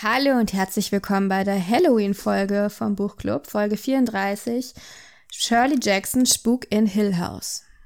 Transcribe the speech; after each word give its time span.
Hallo 0.00 0.38
und 0.38 0.52
herzlich 0.52 0.92
willkommen 0.92 1.28
bei 1.28 1.42
der 1.42 1.58
Halloween-Folge 1.58 2.70
vom 2.70 2.94
Buchclub, 2.94 3.48
Folge 3.48 3.76
34, 3.76 4.72
Shirley 5.32 5.76
Jackson 5.82 6.24
Spuk 6.24 6.70
in 6.70 6.86
Hill 6.86 7.18
House. 7.18 7.64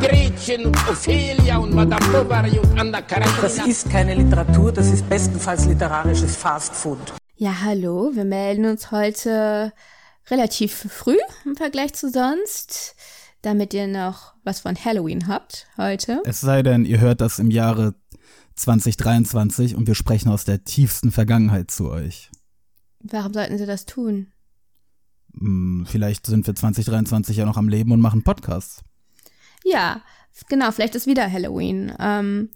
Gretchen 0.00 0.66
und 0.66 0.76
Ophelia 0.88 1.58
und 1.58 1.74
Madame 1.74 2.06
Bovary 2.12 2.58
und 2.58 2.78
Anna 2.78 3.00
Karenina. 3.02 3.40
Das 3.42 3.58
ist 3.66 3.90
keine 3.90 4.14
Literatur, 4.14 4.72
das 4.72 4.92
ist 4.92 5.08
bestenfalls 5.08 5.66
literarisches 5.66 6.36
Fastfood. 6.36 6.98
Ja, 7.36 7.62
hallo, 7.62 8.10
wir 8.14 8.24
melden 8.24 8.66
uns 8.66 8.90
heute 8.90 9.72
relativ 10.28 10.86
früh 10.90 11.16
im 11.44 11.56
Vergleich 11.56 11.94
zu 11.94 12.10
sonst, 12.10 12.96
damit 13.42 13.74
ihr 13.74 13.86
noch 13.86 14.34
was 14.44 14.60
von 14.60 14.76
Halloween 14.76 15.28
habt 15.28 15.66
heute. 15.76 16.22
Es 16.24 16.40
sei 16.40 16.62
denn, 16.62 16.84
ihr 16.84 17.00
hört 17.00 17.20
das 17.20 17.38
im 17.38 17.50
Jahre 17.50 17.94
2023 18.56 19.76
und 19.76 19.86
wir 19.86 19.94
sprechen 19.94 20.30
aus 20.30 20.44
der 20.44 20.64
tiefsten 20.64 21.12
Vergangenheit 21.12 21.70
zu 21.70 21.90
euch. 21.90 22.30
Warum 23.00 23.32
sollten 23.32 23.58
sie 23.58 23.66
das 23.66 23.86
tun? 23.86 24.28
Hm, 25.38 25.86
vielleicht 25.88 26.26
sind 26.26 26.46
wir 26.46 26.54
2023 26.54 27.36
ja 27.36 27.44
noch 27.44 27.56
am 27.56 27.68
Leben 27.68 27.92
und 27.92 28.00
machen 28.00 28.22
Podcasts. 28.22 28.82
Ja, 29.68 30.00
genau, 30.48 30.70
vielleicht 30.70 30.94
ist 30.94 31.08
wieder 31.08 31.30
Halloween. 31.30 31.92
Ähm, 31.98 32.50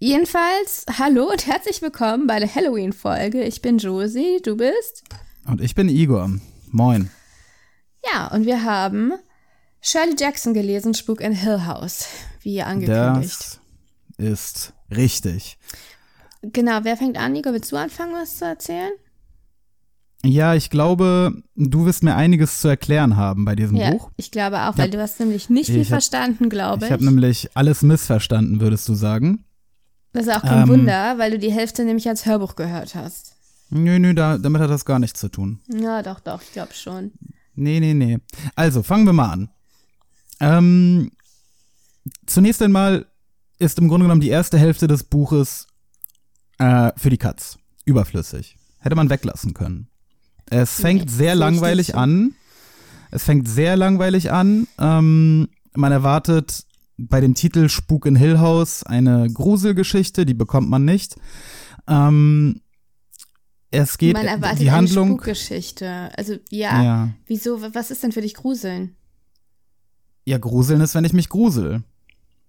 jedenfalls, 0.00 0.84
hallo 0.98 1.30
und 1.30 1.46
herzlich 1.46 1.80
willkommen 1.80 2.26
bei 2.26 2.40
der 2.40 2.52
Halloween-Folge. 2.52 3.44
Ich 3.44 3.62
bin 3.62 3.78
Josie, 3.78 4.40
du 4.42 4.56
bist? 4.56 5.04
Und 5.46 5.60
ich 5.60 5.76
bin 5.76 5.88
Igor. 5.88 6.28
Moin. 6.72 7.08
Ja, 8.04 8.26
und 8.34 8.46
wir 8.46 8.64
haben 8.64 9.12
Shirley 9.80 10.16
Jackson 10.18 10.54
gelesen, 10.54 10.92
Spuk 10.92 11.20
in 11.20 11.30
Hill 11.30 11.66
House, 11.66 12.08
wie 12.42 12.62
angekündigt. 12.62 13.60
Das 14.16 14.26
ist 14.32 14.72
richtig. 14.90 15.56
Genau, 16.42 16.80
wer 16.82 16.96
fängt 16.96 17.16
an? 17.16 17.36
Igor, 17.36 17.52
willst 17.52 17.70
du 17.70 17.76
anfangen, 17.76 18.14
was 18.14 18.38
zu 18.38 18.44
erzählen? 18.44 18.90
Ja, 20.24 20.54
ich 20.54 20.68
glaube, 20.70 21.32
du 21.54 21.86
wirst 21.86 22.02
mir 22.02 22.16
einiges 22.16 22.60
zu 22.60 22.66
erklären 22.68 23.16
haben 23.16 23.44
bei 23.44 23.54
diesem 23.54 23.76
Ja, 23.76 23.92
Buch. 23.92 24.10
ich 24.16 24.30
glaube 24.32 24.62
auch, 24.62 24.76
weil 24.76 24.90
du 24.90 25.00
hast 25.00 25.20
nämlich 25.20 25.48
nicht 25.48 25.68
viel 25.70 25.80
hab- 25.82 25.86
verstanden, 25.88 26.48
glaube 26.48 26.78
Ich 26.84 26.86
ich. 26.86 26.92
habe 26.92 27.04
nämlich 27.04 27.50
alles 27.54 27.82
missverstanden, 27.82 28.60
würdest 28.60 28.88
du 28.88 28.94
sagen? 28.94 29.44
das 30.12 30.26
ist 30.26 30.32
auch 30.34 30.42
kein 30.42 30.62
ähm, 30.62 30.68
Wunder, 30.70 31.18
weil 31.18 31.30
du 31.30 31.38
die 31.38 31.52
Hälfte 31.52 31.84
nämlich 31.84 32.08
als 32.08 32.26
Hörbuch 32.26 32.56
gehört 32.56 32.96
hast. 32.96 33.36
Nö, 33.70 33.98
nö, 34.00 34.14
da, 34.14 34.38
damit 34.38 34.60
hat 34.60 34.70
das 34.70 34.84
gar 34.84 34.98
nichts 34.98 35.20
zu 35.20 35.28
tun. 35.28 35.60
Ja, 35.68 36.02
doch, 36.02 36.18
doch, 36.18 36.42
ich 36.42 36.52
glaube 36.52 36.72
schon. 36.74 37.12
Nee, 37.54 37.78
nee, 37.78 37.94
nee. 37.94 38.18
Also, 38.56 38.82
fangen 38.82 39.04
wir 39.06 39.12
mal 39.12 39.30
an. 39.30 39.50
Ähm, 40.40 41.12
zunächst 42.26 42.62
einmal 42.62 43.06
ist 43.58 43.78
im 43.78 43.88
Grunde 43.88 44.04
genommen 44.04 44.20
die 44.20 44.30
erste 44.30 44.58
Hälfte 44.58 44.88
des 44.88 45.04
Buches 45.04 45.66
äh, 46.58 46.90
für 46.96 47.10
die 47.10 47.18
Katz. 47.18 47.58
Überflüssig. 47.84 48.56
Hätte 48.78 48.96
man 48.96 49.10
weglassen 49.10 49.54
können. 49.54 49.88
Es 50.50 50.80
fängt 50.80 51.06
Nee, 51.06 51.12
sehr 51.12 51.34
langweilig 51.34 51.94
an. 51.94 52.34
Es 53.10 53.24
fängt 53.24 53.48
sehr 53.48 53.76
langweilig 53.76 54.30
an. 54.32 54.66
Ähm, 54.78 55.48
man 55.74 55.92
erwartet 55.92 56.64
bei 56.96 57.20
dem 57.20 57.34
Titel 57.34 57.68
Spuk 57.68 58.06
in 58.06 58.16
Hill 58.16 58.38
House 58.38 58.82
eine 58.82 59.28
Gruselgeschichte, 59.32 60.26
die 60.26 60.34
bekommt 60.34 60.68
man 60.68 60.84
nicht. 60.84 61.16
Ähm, 61.86 62.60
es 63.70 63.98
geht 63.98 64.14
Man 64.14 64.26
erwartet 64.26 64.60
die 64.60 64.70
eine 64.70 64.78
Handlung. 64.78 65.08
Spukgeschichte. 65.10 66.10
Also, 66.16 66.36
ja, 66.50 66.82
ja. 66.82 67.08
wieso, 67.26 67.60
was 67.74 67.90
ist 67.90 68.02
denn 68.02 68.12
für 68.12 68.22
dich 68.22 68.34
Gruseln? 68.34 68.94
ja, 70.28 70.36
Gruseln 70.36 70.82
ist, 70.82 70.94
wenn 70.94 71.06
ich 71.06 71.14
mich 71.14 71.30
grusel. 71.30 71.82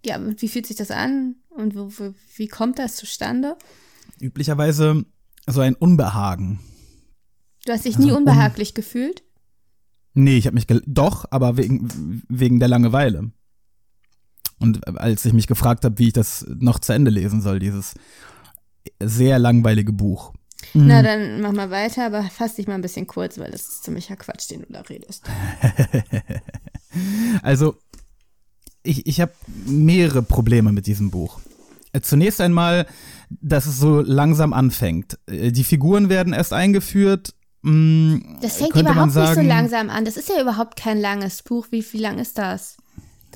Ja, 0.06 0.18
und 0.18 0.42
wie 0.42 0.50
fühlt 0.50 0.68
sich 0.68 0.76
das 0.76 0.92
an? 0.92 1.36
Und 1.50 1.76
wo, 1.76 1.90
wo, 1.98 2.14
wie 2.36 2.48
kommt 2.48 2.78
das 2.78 2.96
zustande? 2.98 3.56
üblicherweise 4.20 5.06
so 5.48 5.62
ein 5.62 5.76
Unbehagen. 5.76 6.60
Du 7.70 7.74
hast 7.76 7.86
dich 7.86 7.96
Also 7.98 8.08
nie 8.08 8.12
un- 8.12 8.18
unbehaglich 8.20 8.74
gefühlt? 8.74 9.22
Nee, 10.16 10.38
ich 10.38 10.48
habe 10.48 10.56
mich 10.56 10.66
doch, 10.88 11.26
aber 11.30 11.56
wegen 11.56 12.24
wegen 12.28 12.60
der 12.60 12.68
Langeweile. 12.68 13.32
Und 14.58 14.88
als 14.98 15.24
ich 15.24 15.34
mich 15.34 15.46
gefragt 15.46 15.86
habe, 15.86 16.00
wie 16.00 16.08
ich 16.08 16.14
das 16.14 16.46
noch 16.50 16.80
zu 16.80 16.94
Ende 16.94 17.12
lesen 17.12 17.42
soll, 17.42 17.60
dieses 17.60 17.94
sehr 19.00 19.38
langweilige 19.38 19.94
Buch. 19.94 20.34
Mhm. 20.74 20.88
Na, 20.88 21.04
dann 21.04 21.42
mach 21.42 21.52
mal 21.52 21.70
weiter, 21.70 22.08
aber 22.08 22.24
fass 22.24 22.56
dich 22.56 22.66
mal 22.68 22.74
ein 22.74 22.82
bisschen 22.82 23.06
kurz, 23.06 23.38
weil 23.38 23.52
das 23.52 23.62
ist 23.70 23.84
ziemlicher 23.84 24.16
Quatsch, 24.16 24.50
den 24.50 24.62
du 24.62 24.74
da 24.74 24.82
redest. 24.82 25.24
Also, 27.44 27.76
ich, 28.82 29.06
ich 29.06 29.22
habe 29.22 29.32
mehrere 29.68 30.24
Probleme 30.24 30.72
mit 30.72 30.88
diesem 30.88 31.12
Buch. 31.12 31.40
Äh, 31.94 32.02
Zunächst 32.02 32.42
einmal, 32.42 32.88
dass 33.30 33.68
es 33.68 33.78
so 33.80 34.02
langsam 34.02 34.54
anfängt. 34.54 35.20
Äh, 35.28 35.52
Die 35.52 35.64
Figuren 35.64 36.10
werden 36.10 36.34
erst 36.34 36.52
eingeführt. 36.52 37.36
Mh, 37.62 38.20
Das 38.42 38.58
fängt 38.58 38.76
überhaupt 38.76 39.06
nicht 39.08 39.14
so 39.14 39.20
sagen- 39.22 39.48
langsam 39.48 39.90
an. 39.90 40.06
Das 40.06 40.18
ist 40.18 40.30
ja 40.30 40.42
überhaupt 40.42 40.76
kein 40.78 41.00
langes 41.00 41.44
Buch. 41.44 41.68
Wie, 41.72 41.86
wie 41.92 41.98
lang 41.98 42.20
ist 42.20 42.38
das? 42.38 42.78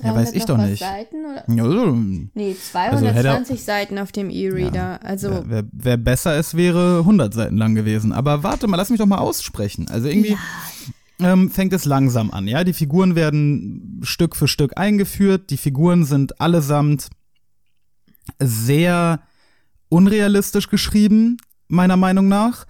Ja, 0.02 0.12
weiß 0.14 0.32
300 0.32 0.34
ich 0.34 0.44
doch 0.44 0.56
nicht. 0.58 0.80
Seiten 0.80 1.16
oder? 1.24 1.44
Ja, 1.46 1.64
so, 1.64 1.92
Nee, 2.34 2.56
Also 2.74 3.06
hätte 3.06 3.18
er- 3.28 3.34
220 3.44 3.62
Seiten 3.62 3.98
auf 3.98 4.10
dem 4.10 4.28
E-Reader. 4.28 5.00
Also, 5.04 5.30
Ja, 5.30 5.42
wer, 5.46 5.64
wer 5.70 5.96
besser 5.96 6.36
ist, 6.36 6.56
wäre 6.56 6.98
100 7.04 7.32
Seiten 7.32 7.56
lang 7.56 7.74
gewesen. 7.76 8.12
Aber 8.12 8.42
warte 8.42 8.66
mal, 8.66 8.76
lass 8.76 8.90
mich 8.90 8.98
doch 8.98 9.06
mal 9.06 9.18
aussprechen. 9.18 9.86
Also 9.88 10.08
irgendwie 10.08 10.36
ähm, 11.20 11.48
fängt 11.48 11.72
es 11.72 11.84
langsam 11.84 12.32
an, 12.32 12.48
ja. 12.48 12.64
Die 12.64 12.72
Figuren 12.72 13.14
werden 13.14 14.00
Stück 14.02 14.34
für 14.34 14.48
Stück 14.48 14.76
eingeführt. 14.76 15.50
Die 15.50 15.56
Figuren 15.56 16.04
sind 16.04 16.40
allesamt 16.40 17.08
sehr 18.40 19.20
unrealistisch 19.88 20.68
geschrieben, 20.68 21.36
meiner 21.68 21.96
Meinung 21.96 22.26
nach. 22.28 22.66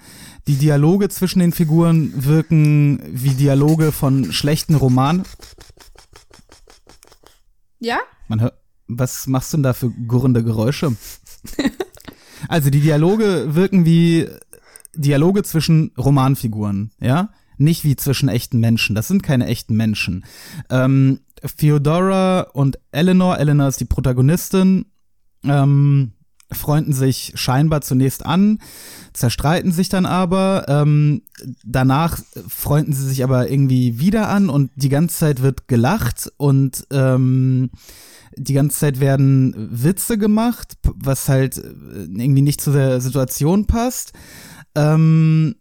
Die 0.46 0.56
Dialoge 0.56 1.08
zwischen 1.08 1.38
den 1.38 1.52
Figuren 1.52 2.12
wirken 2.24 3.00
wie 3.06 3.30
Dialoge 3.30 3.92
von 3.92 4.32
schlechten 4.32 4.74
Romanen. 4.74 5.24
ja? 7.78 7.98
Man 8.28 8.40
hört, 8.40 8.54
was 8.86 9.26
machst 9.26 9.52
du 9.52 9.56
denn 9.58 9.64
da 9.64 9.72
für 9.72 9.90
gurrende 9.90 10.44
Geräusche? 10.44 10.96
also 12.48 12.70
die 12.70 12.80
Dialoge 12.80 13.54
wirken 13.54 13.86
wie 13.86 14.28
Dialoge 14.94 15.42
zwischen 15.42 15.92
Romanfiguren, 15.96 16.92
ja? 17.00 17.30
Nicht 17.56 17.84
wie 17.84 17.96
zwischen 17.96 18.28
echten 18.28 18.58
Menschen. 18.58 18.94
Das 18.94 19.08
sind 19.08 19.22
keine 19.22 19.46
echten 19.46 19.76
Menschen. 19.76 20.24
Ähm, 20.70 21.20
Theodora 21.56 22.40
und 22.52 22.78
Eleanor, 22.90 23.38
Eleanor 23.38 23.68
ist 23.68 23.80
die 23.80 23.84
Protagonistin, 23.84 24.86
ähm, 25.44 26.12
freunden 26.54 26.92
sich 26.92 27.32
scheinbar 27.34 27.80
zunächst 27.80 28.24
an, 28.24 28.58
zerstreiten 29.12 29.72
sich 29.72 29.88
dann 29.88 30.06
aber. 30.06 30.66
Ähm, 30.68 31.22
danach 31.64 32.18
freunden 32.48 32.92
sie 32.92 33.06
sich 33.06 33.22
aber 33.24 33.50
irgendwie 33.50 33.98
wieder 33.98 34.28
an 34.28 34.48
und 34.48 34.70
die 34.76 34.88
ganze 34.88 35.16
Zeit 35.16 35.42
wird 35.42 35.68
gelacht 35.68 36.32
und 36.36 36.86
ähm, 36.90 37.70
die 38.36 38.54
ganze 38.54 38.78
Zeit 38.78 39.00
werden 39.00 39.54
Witze 39.56 40.18
gemacht, 40.18 40.74
was 40.82 41.28
halt 41.28 41.58
äh, 41.58 41.62
irgendwie 41.62 42.42
nicht 42.42 42.60
zu 42.60 42.72
der 42.72 43.00
Situation 43.00 43.66
passt. 43.66 44.12
Ähm, 44.74 45.56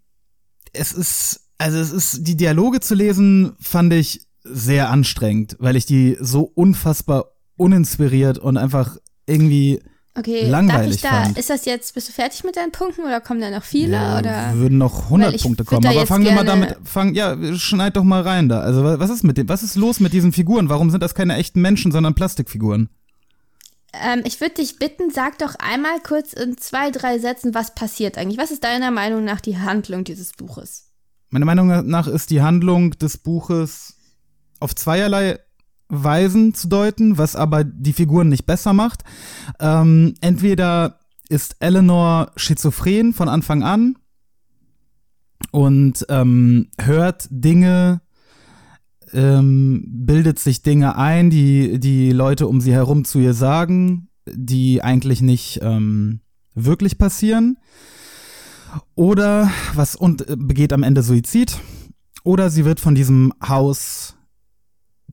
es 0.74 0.92
ist, 0.92 1.42
also 1.58 1.78
es 1.78 1.92
ist, 1.92 2.28
die 2.28 2.36
Dialoge 2.36 2.80
zu 2.80 2.96
lesen, 2.96 3.54
fand 3.60 3.94
ich 3.94 4.28
sehr 4.44 4.90
anstrengend, 4.90 5.56
weil 5.60 5.76
ich 5.76 5.86
die 5.86 6.18
so 6.20 6.42
unfassbar 6.42 7.34
uninspiriert 7.56 8.40
und 8.40 8.58
einfach 8.58 8.98
irgendwie 9.26 9.82
Okay, 10.16 10.48
Langweilig 10.48 11.02
darf 11.02 11.12
ich 11.14 11.18
da, 11.18 11.24
fand. 11.24 11.38
ist 11.40 11.50
das 11.50 11.66
jetzt, 11.66 11.96
bist 11.96 12.08
du 12.08 12.14
fertig 12.14 12.44
mit 12.44 12.56
deinen 12.56 12.72
Punkten 12.72 13.02
oder 13.02 13.20
kommen 13.20 13.42
da 13.42 13.50
noch 13.50 13.64
viele? 13.64 13.94
Ja, 13.94 14.20
oder? 14.20 14.54
würden 14.54 14.78
noch 14.78 15.06
100 15.06 15.30
Weil 15.30 15.36
ich 15.36 15.42
Punkte 15.42 15.66
kommen. 15.66 15.88
Aber 15.88 16.06
fangen 16.06 16.24
wir 16.26 16.34
mal 16.34 16.46
damit, 16.46 16.76
fang, 16.84 17.16
ja, 17.16 17.36
schneid 17.56 17.96
doch 17.98 18.04
mal 18.04 18.22
rein 18.22 18.48
da. 18.48 18.60
Also 18.60 18.84
wa- 18.84 19.00
was 19.00 19.10
ist 19.10 19.24
mit 19.24 19.38
dem, 19.40 19.50
was 19.50 19.64
ist 19.64 19.76
los 19.76 20.00
mit 20.00 20.14
diesen 20.14 20.32
Figuren? 20.32 20.70
Warum 20.70 20.92
sind 20.92 21.02
das 21.02 21.16
keine 21.16 21.36
echten 21.38 21.62
Menschen, 21.62 21.92
sondern 21.92 22.14
Plastikfiguren? 22.14 22.90
Ähm, 23.94 24.22
ich 24.24 24.40
würde 24.40 24.56
dich 24.56 24.78
bitten, 24.78 25.10
sag 25.12 25.40
doch 25.40 25.56
einmal 25.56 26.00
kurz 26.06 26.34
in 26.34 26.58
zwei, 26.58 26.92
drei 26.92 27.18
Sätzen, 27.18 27.56
was 27.56 27.74
passiert 27.74 28.18
eigentlich. 28.18 28.38
Was 28.38 28.52
ist 28.52 28.64
deiner 28.64 28.92
Meinung 28.92 29.24
nach 29.24 29.42
die 29.42 29.58
Handlung 29.58 30.04
dieses 30.04 30.34
Buches? 30.34 30.90
Meiner 31.30 31.46
Meinung 31.46 31.88
nach 31.88 32.06
ist 32.08 32.30
die 32.30 32.42
Handlung 32.44 32.92
des 32.92 33.18
Buches 33.18 33.96
auf 34.60 34.76
zweierlei 34.76 35.40
Weisen 35.94 36.54
zu 36.54 36.68
deuten, 36.68 37.18
was 37.18 37.36
aber 37.36 37.64
die 37.64 37.94
Figuren 37.94 38.30
nicht 38.30 38.46
besser 38.46 38.74
macht. 38.74 39.04
Ähm, 39.60 40.16
entweder 40.22 41.00
ist 41.30 41.56
Eleanor 41.60 42.32
schizophren 42.36 43.14
von 43.14 43.30
Anfang 43.30 43.64
an 43.64 43.96
und 45.52 46.06
ähm, 46.10 46.70
hört 46.80 47.28
Dinge, 47.30 48.02
ähm, 49.14 49.86
bildet 49.88 50.40
sich 50.40 50.64
Dinge 50.64 50.98
ein, 50.98 51.30
die 51.30 51.80
die 51.80 52.12
Leute 52.12 52.48
um 52.48 52.60
sie 52.60 52.74
herum 52.74 53.06
zu 53.06 53.20
ihr 53.20 53.34
sagen, 53.34 54.10
die 54.26 54.82
eigentlich 54.82 55.22
nicht 55.22 55.60
ähm, 55.62 56.22
wirklich 56.56 56.98
passieren. 56.98 57.58
Oder 58.96 59.52
was 59.76 59.96
und 59.96 60.28
äh, 60.28 60.36
begeht 60.38 60.74
am 60.74 60.84
Ende 60.84 61.04
Suizid. 61.04 61.60
Oder 62.24 62.50
sie 62.50 62.66
wird 62.66 62.80
von 62.80 62.96
diesem 62.96 63.34
Haus 63.46 64.16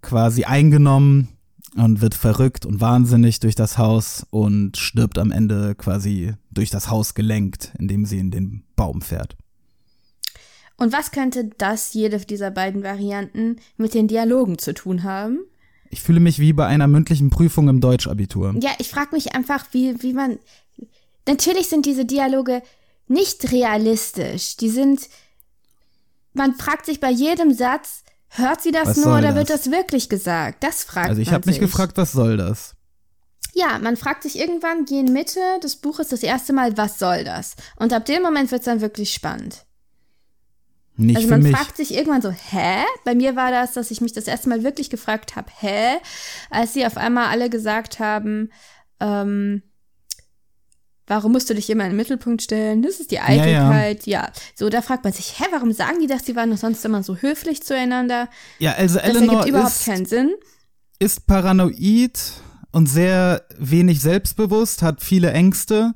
quasi 0.03 0.45
eingenommen 0.45 1.29
und 1.77 2.01
wird 2.01 2.15
verrückt 2.15 2.67
und 2.67 2.81
wahnsinnig 2.81 3.41
durch 3.41 3.55
das 3.55 3.79
Haus 3.79 4.27
und 4.31 4.77
stirbt 4.77 5.19
am 5.19 5.31
Ende 5.31 5.75
quasi 5.75 6.35
durch 6.51 6.71
das 6.71 6.91
Haus 6.91 7.15
gelenkt, 7.15 7.73
indem 7.79 8.05
sie 8.07 8.19
in 8.19 8.31
den 8.31 8.65
Baum 8.77 9.03
fährt. 9.03 9.37
Und 10.77 10.93
was 10.93 11.11
könnte 11.11 11.51
das, 11.59 11.93
jede 11.93 12.19
dieser 12.19 12.51
beiden 12.51 12.83
Varianten, 12.83 13.57
mit 13.77 13.93
den 13.93 14.09
Dialogen 14.09 14.59
zu 14.59 14.73
tun 14.73 15.03
haben? 15.03 15.41
Ich 15.91 16.01
fühle 16.01 16.21
mich 16.21 16.39
wie 16.39 16.53
bei 16.53 16.67
einer 16.67 16.87
mündlichen 16.87 17.31
Prüfung 17.31 17.69
im 17.69 17.81
Deutschabitur. 17.81 18.55
Ja, 18.61 18.71
ich 18.79 18.89
frage 18.89 19.15
mich 19.15 19.35
einfach, 19.35 19.67
wie, 19.73 20.03
wie 20.03 20.15
man. 20.15 20.39
Natürlich 21.29 21.69
sind 21.69 21.85
diese 21.85 22.07
Dialoge 22.07 22.63
nicht 23.09 23.53
realistisch. 23.53 24.57
Die 24.57 24.71
sind. 24.71 25.09
Man 26.33 26.55
fragt 26.55 26.87
sich 26.87 27.01
bei 27.01 27.11
jedem 27.11 27.53
Satz, 27.53 28.05
hört 28.31 28.63
sie 28.63 28.73
das 28.73 28.89
Was 28.89 28.97
nur 28.97 29.19
oder 29.19 29.35
wird 29.35 29.51
das? 29.51 29.63
das 29.63 29.73
wirklich 29.73 30.09
gesagt? 30.09 30.63
Das 30.63 30.85
fragt 30.85 31.09
Also 31.09 31.21
ich 31.21 31.33
habe 31.33 31.49
mich 31.49 31.61
gefragt, 31.61 31.97
was 31.97 32.13
soll 32.13 32.37
das? 32.37 32.75
Ja, 33.53 33.79
man 33.79 33.97
fragt 33.97 34.23
sich 34.23 34.39
irgendwann 34.39 34.85
gegen 34.85 35.13
Mitte 35.13 35.41
des 35.63 35.77
Buches 35.77 36.09
das 36.09 36.23
erste 36.23 36.53
Mal, 36.53 36.77
was 36.77 36.99
soll 36.99 37.25
das? 37.25 37.57
Und 37.77 37.93
ab 37.93 38.05
dem 38.05 38.23
Moment 38.23 38.51
wird 38.51 38.61
es 38.61 38.67
dann 38.67 38.81
wirklich 38.81 39.13
spannend. 39.13 39.65
Nicht 40.97 41.17
also 41.17 41.29
man 41.29 41.47
fragt 41.47 41.77
sich 41.77 41.95
irgendwann 41.95 42.23
so, 42.23 42.31
hä? 42.31 42.85
Bei 43.05 43.15
mir 43.15 43.35
war 43.35 43.51
das, 43.51 43.73
dass 43.73 43.91
ich 43.91 44.01
mich 44.01 44.13
das 44.13 44.27
erste 44.27 44.49
Mal 44.49 44.63
wirklich 44.63 44.91
gefragt 44.91 45.35
habe, 45.35 45.49
hä? 45.59 45.97
Als 46.51 46.75
sie 46.75 46.85
auf 46.85 46.97
einmal 46.97 47.29
alle 47.29 47.49
gesagt 47.49 47.99
haben, 47.99 48.51
ähm, 49.01 49.63
warum 51.11 51.33
musst 51.33 51.51
du 51.51 51.55
dich 51.55 51.69
immer 51.69 51.85
in 51.85 51.91
den 51.91 51.97
Mittelpunkt 51.97 52.41
stellen? 52.41 52.83
Das 52.83 53.01
ist 53.01 53.11
die 53.11 53.17
ja. 53.17 53.25
Eitelkeit. 53.25 54.07
Ja, 54.07 54.31
So, 54.55 54.69
da 54.69 54.81
fragt 54.81 55.03
man 55.03 55.13
sich, 55.13 55.41
hä, 55.41 55.45
warum 55.51 55.73
sagen 55.73 55.99
die 56.01 56.07
das? 56.07 56.23
Die 56.23 56.37
waren 56.37 56.51
doch 56.51 56.57
sonst 56.57 56.85
immer 56.85 57.03
so 57.03 57.17
höflich 57.17 57.63
zueinander. 57.65 58.29
Ja, 58.61 58.73
also 58.75 58.95
Das 58.99 59.09
Eleanor 59.09 59.39
ergibt 59.41 59.49
überhaupt 59.49 59.73
ist, 59.73 59.85
keinen 59.87 60.07
Sinn. 60.07 60.31
ist 61.01 61.27
paranoid 61.27 62.21
und 62.71 62.87
sehr 62.87 63.43
wenig 63.59 64.01
selbstbewusst, 64.01 64.83
hat 64.83 65.03
viele 65.03 65.33
Ängste. 65.33 65.95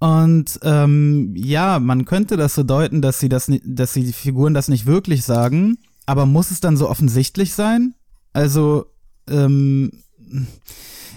Und 0.00 0.58
ähm, 0.64 1.32
ja, 1.36 1.78
man 1.78 2.04
könnte 2.04 2.36
das 2.36 2.56
so 2.56 2.64
deuten, 2.64 3.02
dass 3.02 3.20
sie 3.20 3.28
das, 3.28 3.50
dass 3.64 3.94
sie 3.94 4.02
die 4.02 4.12
Figuren 4.12 4.52
das 4.52 4.66
nicht 4.66 4.84
wirklich 4.84 5.24
sagen, 5.24 5.78
aber 6.06 6.26
muss 6.26 6.50
es 6.50 6.58
dann 6.58 6.76
so 6.76 6.90
offensichtlich 6.90 7.54
sein? 7.54 7.94
Also, 8.32 8.86
ähm, 9.30 9.92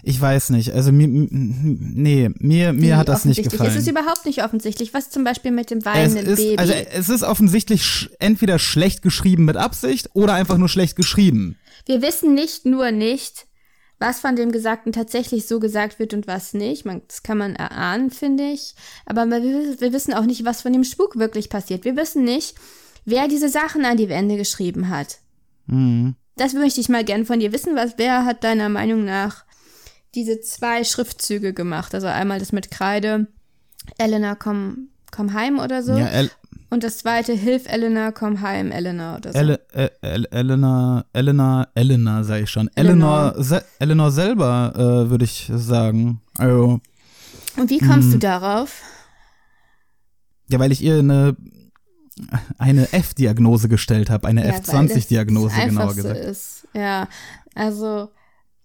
ich 0.08 0.22
weiß 0.22 0.52
nicht. 0.52 0.72
Also 0.72 0.94
mir, 0.94 1.08
nee, 1.10 2.30
mir, 2.40 2.74
Wie 2.74 2.80
mir 2.80 2.98
hat 2.98 3.10
das 3.10 3.26
nicht 3.26 3.44
gefallen. 3.44 3.70
Es 3.70 3.76
ist 3.76 3.90
überhaupt 3.90 4.26
nicht 4.26 4.42
offensichtlich. 4.42 4.94
Was 4.94 5.10
zum 5.10 5.26
Beispiel 5.26 5.52
mit 5.52 5.70
dem 5.70 5.80
es 5.80 5.86
weinenden 5.86 6.26
ist, 6.26 6.38
Baby. 6.38 6.58
also 6.58 6.74
es 6.74 7.10
ist 7.10 7.24
offensichtlich 7.24 7.84
sch 7.84 8.10
entweder 8.20 8.58
schlecht 8.58 9.02
geschrieben 9.02 9.44
mit 9.44 9.58
Absicht 9.58 10.10
oder 10.14 10.34
einfach 10.34 10.58
nur 10.58 10.70
schlecht 10.70 10.96
geschrieben. 10.96 11.58
Wir 11.86 12.02
wissen 12.02 12.34
nicht 12.34 12.66
nur 12.66 12.92
nicht, 12.92 13.48
was 14.00 14.22
von 14.22 14.38
dem 14.38 14.54
Gesagten 14.54 14.94
tatsächlich 14.94 15.46
so 15.46 15.60
gesagt 15.60 16.00
wird 16.00 16.14
und 16.14 16.26
was 16.26 16.54
nicht. 16.54 16.86
Man, 16.86 17.02
das 17.10 17.22
kann 17.22 17.38
man 17.38 17.58
erahnen, 17.58 18.10
finde 18.10 18.46
ich. 18.46 18.76
Aber 19.06 19.26
wir, 19.28 19.42
wir 19.82 19.92
wissen 19.92 20.14
auch 20.14 20.26
nicht, 20.26 20.46
was 20.46 20.62
von 20.62 20.72
dem 20.72 20.86
Spuk 20.86 21.18
wirklich 21.18 21.50
passiert. 21.50 21.84
Wir 21.84 21.98
wissen 21.98 22.24
nicht, 22.24 22.56
wer 23.04 23.28
diese 23.28 23.50
Sachen 23.50 23.84
an 23.84 23.98
die 23.98 24.08
Wände 24.08 24.38
geschrieben 24.38 24.88
hat. 24.88 25.18
Mhm. 25.66 26.16
Das 26.38 26.54
möchte 26.54 26.80
ich 26.80 26.88
mal 26.88 27.04
gern 27.04 27.26
von 27.26 27.42
dir 27.42 27.52
wissen. 27.52 27.76
Was, 27.76 27.96
wer 27.98 28.24
hat 28.24 28.46
deiner 28.46 28.70
Meinung 28.70 29.04
nach 29.04 29.47
diese 30.16 30.40
zwei 30.42 30.84
Schriftzüge 30.84 31.54
gemacht? 31.54 31.94
Also 31.96 32.08
einmal 32.08 32.40
das 32.40 32.52
mit 32.52 32.72
Kreide, 32.72 33.28
Elena, 33.98 34.36
komm, 34.36 34.90
komm 35.12 35.34
heim 35.34 35.60
oder 35.60 35.84
so. 35.84 35.96
Ja, 35.98 36.08
El 36.08 36.30
und 36.70 36.84
das 36.84 36.98
zweite, 36.98 37.32
Hilf 37.34 37.66
Elena, 37.72 38.12
komm 38.12 38.42
heim, 38.42 38.72
Elena 38.72 39.16
oder 39.16 39.32
so. 39.32 39.40
El 39.40 39.60
El 39.72 39.92
El 40.02 40.26
Elena, 40.32 41.06
Elena, 41.14 41.68
Elena, 41.76 42.24
sag 42.26 42.42
ich 42.44 42.50
schon. 42.50 42.70
Eleanor. 42.76 43.28
Eleanor, 43.36 43.44
Se 43.44 43.64
Eleanor 43.80 44.12
selber, 44.12 44.74
äh, 44.76 45.10
würde 45.10 45.24
ich 45.24 45.50
sagen. 45.54 46.20
Also, 46.38 46.82
und 47.56 47.70
wie 47.70 47.80
kommst 47.80 48.10
Mhm. 48.10 48.14
du 48.14 48.20
darauf? 48.20 48.82
ja, 50.50 50.60
weil 50.60 50.72
ich 50.72 50.82
ihr 50.84 51.00
eine, 51.00 51.36
eine 52.58 52.92
F-Diagnose 52.94 53.68
gestellt 53.70 54.10
habe, 54.10 54.28
eine 54.28 54.46
Ja, 54.46 54.54
weil 54.54 54.60
das 54.62 54.70
F20-Diagnose, 54.70 55.56
das 55.56 55.66
genauer 55.66 55.96
gesagt. 55.96 56.20
Ist. 56.20 56.68
Ja, 56.74 57.08
also 57.56 58.10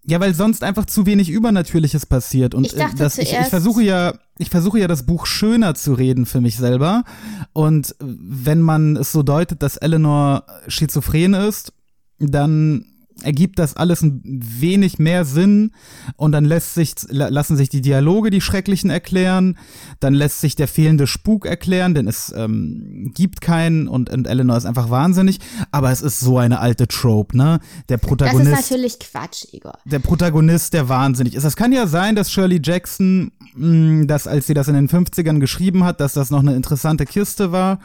Ja, 0.05 0.19
weil 0.19 0.35
sonst 0.35 0.65
einfach 0.65 0.87
zu 0.87 1.07
wenig 1.07 1.31
Übernatürliches 1.31 2.07
passiert. 2.07 2.55
Und 2.55 2.67
Ich 2.67 2.75
dachte 2.75 2.97
äh, 2.97 2.99
das, 2.99 3.19
ich, 3.19 3.33
ich 3.33 3.47
versuche 3.47 3.83
ja, 3.83 4.15
ich 4.39 4.51
versuche 4.51 4.81
ja 4.81 4.89
das 4.89 5.05
Buch 5.05 5.27
schöner 5.27 5.75
zu 5.75 5.95
reden 5.95 6.27
für 6.27 6.41
mich 6.41 6.57
selber. 6.57 7.05
Und 7.53 7.95
wenn 8.01 8.61
man 8.61 8.97
es 8.97 9.13
so 9.13 9.23
deutet, 9.23 9.63
dass 9.63 9.77
Eleanor 9.77 10.45
schizophren 10.67 11.35
ist, 11.35 11.73
dann 12.19 12.87
ergibt 13.23 13.59
das 13.59 13.77
alles 13.77 14.03
ein 14.03 14.21
wenig 14.25 14.99
mehr 14.99 15.25
Sinn 15.25 15.73
und 16.17 16.33
dann 16.33 16.45
lässt 16.45 16.75
sich, 16.75 16.95
la- 17.09 17.29
lassen 17.29 17.57
sich 17.57 17.69
die 17.69 17.81
Dialoge, 17.81 18.31
die 18.31 18.41
schrecklichen 18.41 18.91
erklären, 18.91 19.59
dann 20.01 20.15
lässt 20.15 20.41
sich 20.41 20.57
der 20.57 20.69
fehlende 20.69 21.07
Spuk 21.07 21.47
erklären, 21.47 21.95
denn 21.95 22.09
es 22.09 22.33
ähm, 22.37 23.11
gibt 23.15 23.41
keinen 23.41 23.89
und, 23.89 24.11
und 24.11 24.27
Eleanor 24.27 24.57
ist 24.57 24.67
einfach 24.67 24.91
wahnsinnig, 24.91 25.39
aber 25.71 25.91
es 25.91 26.01
ist 26.01 26.21
so 26.21 26.39
eine 26.39 26.61
alte 26.61 26.89
Trope, 26.89 27.37
ne? 27.37 27.61
Der 27.89 27.99
das 27.99 28.09
Protagonist 28.09 28.53
ist 28.53 28.71
natürlich 28.71 28.99
Quatsch, 28.99 29.45
Igor. 29.53 29.75
der 29.85 29.99
Protagonist, 29.99 30.73
der 30.75 30.89
wahnsinnig 30.89 31.35
ist. 31.35 31.45
Es 31.45 31.57
kann 31.57 31.73
ja 31.73 31.87
sein, 31.87 32.15
dass 32.17 32.31
Shirley 32.33 32.61
Jackson, 32.63 33.33
mh, 33.55 34.07
dass 34.07 34.27
als 34.27 34.47
sie 34.47 34.55
das 34.55 34.69
in 34.69 34.75
den 34.75 34.89
50ern 34.89 35.39
geschrieben 35.39 35.85
hat, 35.85 36.01
dass 36.01 36.15
das 36.15 36.31
noch 36.31 36.41
eine 36.41 36.55
interessante 36.57 37.05
Kiste 37.07 37.53
war. 37.53 37.79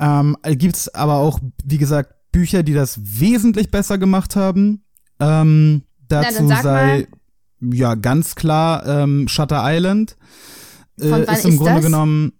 Ähm, 0.00 0.36
gibt's 0.44 0.92
aber 0.92 1.14
auch, 1.14 1.38
wie 1.64 1.78
gesagt, 1.78 2.13
Bücher, 2.34 2.62
die 2.64 2.74
das 2.74 2.98
wesentlich 3.20 3.70
besser 3.70 3.96
gemacht 3.96 4.34
haben. 4.34 4.82
Ähm, 5.20 5.82
dazu 6.08 6.48
sag 6.48 6.62
sei 6.62 7.06
ja 7.60 7.94
ganz 7.94 8.34
klar 8.34 8.84
ähm, 8.86 9.28
Shutter 9.28 9.62
Island. 9.64 10.16
Äh, 11.00 11.22
ist 11.32 11.44
im 11.44 11.52
ist 11.52 11.58
Grunde 11.58 11.74
das? 11.74 11.84
genommen 11.84 12.32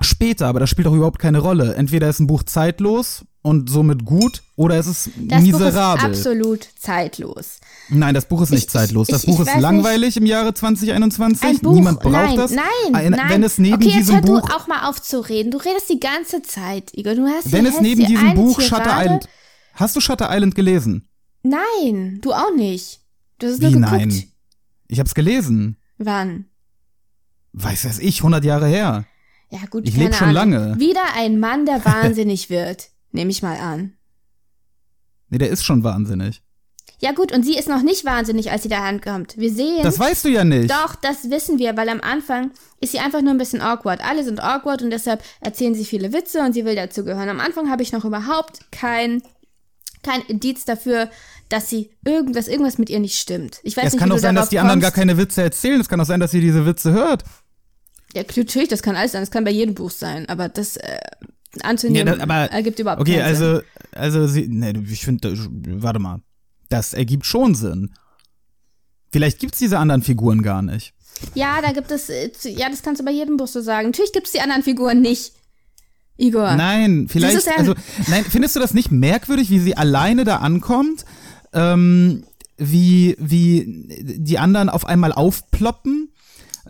später, 0.00 0.46
aber 0.46 0.60
das 0.60 0.70
spielt 0.70 0.88
auch 0.88 0.94
überhaupt 0.94 1.18
keine 1.18 1.38
Rolle. 1.38 1.74
Entweder 1.74 2.08
ist 2.08 2.20
ein 2.20 2.26
Buch 2.26 2.42
zeitlos 2.42 3.24
und 3.42 3.68
somit 3.70 4.04
gut, 4.04 4.42
oder 4.56 4.76
es 4.78 4.86
ist 4.86 5.10
Das 5.28 5.42
miserabel. 5.42 6.02
Buch 6.02 6.10
ist 6.12 6.26
absolut 6.26 6.68
zeitlos. 6.78 7.60
Nein, 7.88 8.14
das 8.14 8.26
Buch 8.26 8.42
ist 8.42 8.50
nicht 8.50 8.64
Ich- 8.64 8.68
zeitlos. 8.70 9.06
Das 9.06 9.22
ich- 9.22 9.26
Buch 9.28 9.40
ich 9.40 9.46
ist 9.48 9.54
weiß 9.54 9.62
langweilig 9.62 10.16
im 10.16 10.26
Jahre 10.26 10.52
2021. 10.54 11.42
Ein 11.48 11.58
Buch, 11.60 11.72
Niemand 11.74 12.00
braucht 12.00 12.12
nein, 12.12 12.36
das. 12.36 12.50
nein, 12.50 12.64
Ein- 12.94 13.10
nein. 13.12 13.28
Wenn 13.28 13.42
es 13.44 13.58
neben 13.58 13.74
okay, 13.76 13.86
jetzt 13.86 13.96
diesem 13.98 14.14
hör 14.16 14.22
Buch, 14.22 14.48
du 14.48 14.54
auch 14.56 14.66
mal 14.66 14.88
auf 14.88 15.00
zu 15.00 15.20
reden. 15.20 15.50
Du 15.52 15.58
redest 15.58 15.88
die 15.88 16.00
ganze 16.00 16.42
Zeit, 16.42 16.90
Igor. 16.94 17.14
Du 17.14 17.26
hast 17.26 17.52
wenn 17.52 17.64
es 17.66 17.80
neben 17.80 18.04
diesem 18.06 18.34
Buch 18.34 18.60
Shutter 18.60 18.82
Tirade. 18.82 19.04
Island, 19.04 19.28
hast 19.74 19.94
du 19.96 20.00
Shutter 20.00 20.28
Island 20.30 20.54
gelesen? 20.54 21.08
Nein, 21.42 22.18
du 22.22 22.32
auch 22.32 22.52
nicht. 22.56 23.00
Du 23.38 23.46
hast 23.46 23.60
Wie 23.60 23.70
nur 23.70 23.80
geguckt. 23.82 23.92
nein? 23.92 24.24
Ich 24.88 24.98
hab's 24.98 25.14
gelesen. 25.14 25.76
Wann? 25.98 26.46
Weiß 27.52 27.82
das 27.82 27.98
ich, 27.98 28.22
100 28.22 28.44
Jahre 28.44 28.66
her. 28.66 29.04
Ja, 29.50 29.60
gut, 29.70 29.86
Ich 29.86 29.94
keine 29.94 30.06
leb 30.06 30.14
schon 30.16 30.36
Ahnung. 30.36 30.52
lange. 30.52 30.80
Wieder 30.80 31.02
ein 31.16 31.38
Mann, 31.38 31.66
der 31.66 31.84
wahnsinnig 31.84 32.50
wird. 32.50 32.88
Nehme 33.12 33.30
ich 33.30 33.42
mal 33.42 33.58
an. 33.58 33.92
Nee, 35.28 35.38
der 35.38 35.50
ist 35.50 35.64
schon 35.64 35.82
wahnsinnig. 35.84 36.42
Ja, 37.00 37.12
gut, 37.12 37.30
und 37.32 37.44
sie 37.44 37.56
ist 37.58 37.68
noch 37.68 37.82
nicht 37.82 38.04
wahnsinnig, 38.06 38.50
als 38.50 38.62
sie 38.62 38.70
da 38.70 38.82
ankommt. 38.82 39.36
Wir 39.36 39.50
sehen. 39.52 39.82
Das 39.82 39.98
weißt 39.98 40.24
du 40.24 40.28
ja 40.28 40.44
nicht. 40.44 40.70
Doch, 40.70 40.94
das 40.94 41.28
wissen 41.30 41.58
wir, 41.58 41.76
weil 41.76 41.90
am 41.90 42.00
Anfang 42.00 42.52
ist 42.80 42.92
sie 42.92 42.98
einfach 43.00 43.20
nur 43.20 43.32
ein 43.32 43.38
bisschen 43.38 43.60
awkward. 43.60 44.02
Alle 44.02 44.24
sind 44.24 44.42
awkward 44.42 44.80
und 44.82 44.90
deshalb 44.90 45.22
erzählen 45.42 45.74
sie 45.74 45.84
viele 45.84 46.12
Witze 46.14 46.40
und 46.40 46.54
sie 46.54 46.64
will 46.64 46.74
dazugehören. 46.74 47.28
Am 47.28 47.40
Anfang 47.40 47.70
habe 47.70 47.82
ich 47.82 47.92
noch 47.92 48.04
überhaupt 48.06 48.60
kein, 48.72 49.22
kein 50.02 50.22
Indiz 50.22 50.64
dafür, 50.64 51.10
dass 51.50 51.68
sie 51.68 51.90
irgendwas, 52.04 52.48
irgendwas 52.48 52.78
mit 52.78 52.88
ihr 52.88 52.98
nicht 52.98 53.18
stimmt. 53.18 53.60
Ich 53.62 53.76
weiß 53.76 53.88
es 53.88 53.92
nicht, 53.92 54.00
kann 54.00 54.08
du 54.10 54.18
sein, 54.18 54.34
dass 54.34 54.48
die 54.48 54.58
anderen 54.58 54.80
gar 54.80 54.90
kommst. 54.90 54.98
keine 55.00 55.18
Witze 55.18 55.42
erzählen. 55.42 55.80
Es 55.80 55.88
kann 55.88 56.00
auch 56.00 56.06
sein, 56.06 56.18
dass 56.20 56.30
sie 56.30 56.40
diese 56.40 56.64
Witze 56.64 56.92
hört. 56.92 57.24
Ja, 58.14 58.22
natürlich, 58.22 58.68
das 58.68 58.82
kann 58.82 58.96
alles 58.96 59.12
sein. 59.12 59.20
Das 59.22 59.30
kann 59.30 59.44
bei 59.44 59.50
jedem 59.50 59.74
Buch 59.74 59.90
sein. 59.90 60.26
Aber 60.30 60.48
das 60.48 60.78
äh, 60.78 60.96
Ja, 61.56 61.64
anzunehmen 61.64 62.06
das, 62.14 62.20
aber 62.20 62.50
ergibt 62.50 62.78
überhaupt 62.78 63.02
Okay, 63.02 63.18
keinen 63.18 63.36
Sinn. 63.36 63.46
also, 63.46 63.62
also 63.92 64.26
sie, 64.26 64.46
nee, 64.48 64.72
ich 64.90 65.04
finde, 65.04 65.34
warte 65.82 65.98
mal, 65.98 66.20
das 66.68 66.92
ergibt 66.92 67.26
schon 67.26 67.54
Sinn. 67.54 67.90
Vielleicht 69.12 69.38
gibt's 69.38 69.58
diese 69.58 69.78
anderen 69.78 70.02
Figuren 70.02 70.42
gar 70.42 70.62
nicht. 70.62 70.92
Ja, 71.34 71.62
da 71.62 71.72
gibt 71.72 71.90
es, 71.90 72.10
äh, 72.10 72.30
ja, 72.44 72.68
das 72.68 72.82
kannst 72.82 73.00
du 73.00 73.04
bei 73.04 73.10
jedem 73.10 73.36
Buch 73.36 73.46
so 73.46 73.60
sagen. 73.60 73.88
Natürlich 73.88 74.12
gibt 74.12 74.26
es 74.26 74.32
die 74.32 74.40
anderen 74.40 74.62
Figuren 74.62 75.00
nicht. 75.00 75.32
Igor. 76.18 76.56
Nein, 76.56 77.08
vielleicht, 77.10 77.46
also, 77.58 77.74
nein, 78.08 78.24
findest 78.24 78.56
du 78.56 78.60
das 78.60 78.72
nicht 78.72 78.90
merkwürdig, 78.90 79.50
wie 79.50 79.58
sie 79.58 79.76
alleine 79.76 80.24
da 80.24 80.36
ankommt? 80.36 81.04
Ähm, 81.52 82.24
wie, 82.56 83.16
wie 83.18 83.86
die 84.18 84.38
anderen 84.38 84.70
auf 84.70 84.86
einmal 84.86 85.12
aufploppen? 85.12 86.10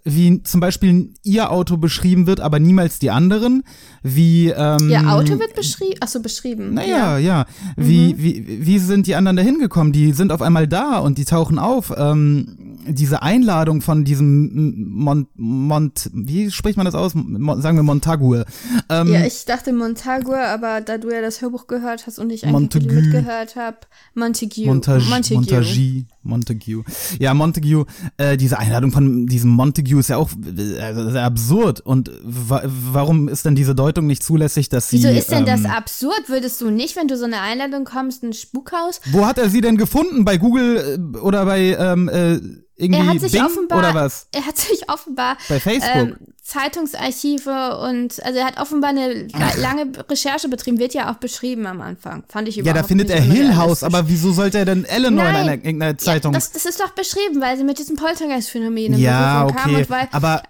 Wie 0.04 0.42
zum 0.42 0.60
Beispiel 0.60 1.14
ihr 1.22 1.50
Auto 1.50 1.76
beschrieben 1.76 2.26
wird, 2.26 2.40
aber 2.40 2.58
niemals 2.58 2.98
die 2.98 3.10
anderen. 3.10 3.62
Wie 4.02 4.48
ähm, 4.48 4.88
Ihr 4.88 5.10
Auto 5.10 5.38
wird 5.38 5.54
beschrieben. 5.54 5.96
Achso, 6.00 6.20
beschrieben. 6.20 6.74
Naja, 6.74 7.18
ja. 7.18 7.46
Wie, 7.76 8.14
wie, 8.18 8.66
wie 8.66 8.78
sind 8.78 9.06
die 9.06 9.14
anderen 9.14 9.36
da 9.36 9.42
hingekommen? 9.42 9.92
Die 9.92 10.12
sind 10.12 10.32
auf 10.32 10.42
einmal 10.42 10.68
da 10.68 10.98
und 10.98 11.18
die 11.18 11.24
tauchen 11.24 11.58
auf. 11.58 11.92
Ähm, 11.96 12.76
diese 12.88 13.22
Einladung 13.22 13.80
von 13.80 14.04
diesem 14.04 14.88
Mont, 14.90 15.28
Mont 15.34 16.10
wie 16.12 16.50
spricht 16.50 16.76
man 16.76 16.86
das 16.86 16.94
aus? 16.94 17.14
Mon, 17.14 17.60
sagen 17.60 17.76
wir 17.76 17.82
Montague. 17.82 18.44
Ähm, 18.88 19.12
Ja, 19.12 19.24
ich 19.24 19.44
dachte 19.44 19.72
Montague, 19.72 20.38
aber 20.38 20.80
da 20.80 20.98
du 20.98 21.10
ja 21.10 21.20
das 21.20 21.42
Hörbuch 21.42 21.66
gehört 21.66 22.06
hast 22.06 22.18
und 22.18 22.30
ich 22.30 22.46
eigentlich 22.46 22.86
mitgehört 22.86 23.56
habe, 23.56 23.78
Montague. 24.14 24.66
Montage, 24.66 25.04
Montague. 25.08 25.36
Montagie, 25.36 26.06
Montague. 26.26 26.84
Ja, 27.18 27.34
Montague, 27.34 27.86
äh, 28.16 28.36
diese 28.36 28.58
Einladung 28.58 28.92
von 28.92 29.26
diesem 29.26 29.50
Montague 29.50 29.98
ist 29.98 30.08
ja 30.08 30.16
auch 30.16 30.30
äh, 30.32 31.10
sehr 31.10 31.24
absurd. 31.24 31.80
Und 31.80 32.10
wa 32.22 32.62
warum 32.64 33.28
ist 33.28 33.44
denn 33.44 33.54
diese 33.54 33.74
Deutung 33.74 34.06
nicht 34.06 34.22
zulässig, 34.22 34.68
dass 34.68 34.88
sie. 34.90 34.98
Wieso 34.98 35.08
ist 35.08 35.30
denn 35.30 35.46
das 35.46 35.60
ähm, 35.60 35.70
absurd? 35.70 36.28
Würdest 36.28 36.60
du 36.60 36.70
nicht, 36.70 36.96
wenn 36.96 37.08
du 37.08 37.16
so 37.16 37.24
eine 37.24 37.40
Einladung 37.40 37.84
kommst, 37.84 38.22
ein 38.22 38.32
Spukhaus? 38.32 39.00
Wo 39.10 39.26
hat 39.26 39.38
er 39.38 39.50
sie 39.50 39.60
denn 39.60 39.76
gefunden? 39.76 40.24
Bei 40.24 40.36
Google 40.36 40.98
äh, 41.14 41.18
oder 41.18 41.44
bei 41.44 41.76
ähm, 41.78 42.08
äh, 42.08 42.40
irgendwie 42.76 43.00
Er 43.00 43.06
hat 43.06 43.20
sich 43.20 43.32
Bing 43.32 43.42
offenbar, 43.44 43.78
oder 43.78 43.94
was? 43.94 44.28
er 44.32 44.46
hat 44.46 44.58
sich 44.58 44.88
offenbar 44.88 45.38
Bei 45.48 45.60
Facebook? 45.60 45.94
Ähm, 45.94 46.16
Zeitungsarchive 46.46 47.78
und 47.78 48.22
also 48.24 48.38
er 48.38 48.46
hat 48.46 48.60
offenbar 48.60 48.90
eine 48.90 49.26
la- 49.28 49.54
lange 49.56 49.90
Recherche 50.08 50.48
betrieben, 50.48 50.78
wird 50.78 50.94
ja 50.94 51.10
auch 51.12 51.16
beschrieben 51.16 51.66
am 51.66 51.80
Anfang. 51.80 52.24
Fand 52.28 52.48
ich 52.48 52.56
Ja, 52.56 52.62
überhaupt 52.62 52.80
da 52.80 52.86
findet 52.86 53.10
er 53.10 53.20
Hill 53.20 53.56
House, 53.56 53.82
aber 53.82 54.08
wieso 54.08 54.32
sollte 54.32 54.58
er 54.58 54.64
denn 54.64 54.84
Eleanor 54.84 55.26
in 55.26 55.32
Nein. 55.32 55.42
einer, 55.48 55.52
irgendeiner 55.64 55.98
Zeitung? 55.98 56.32
Ja, 56.32 56.38
das, 56.38 56.52
das 56.52 56.64
ist 56.66 56.80
doch 56.80 56.90
beschrieben, 56.90 57.40
weil 57.40 57.56
sie 57.56 57.64
mit 57.64 57.78
diesem 57.78 57.96
Poltergeist-Phänomen 57.96 58.92
in 58.94 58.98
Ja, 58.98 59.42
Berührung 59.44 59.56
kam 59.56 59.70
okay. 59.70 59.80
und 59.82 59.90
weil 59.90 60.08
Aber 60.12 60.42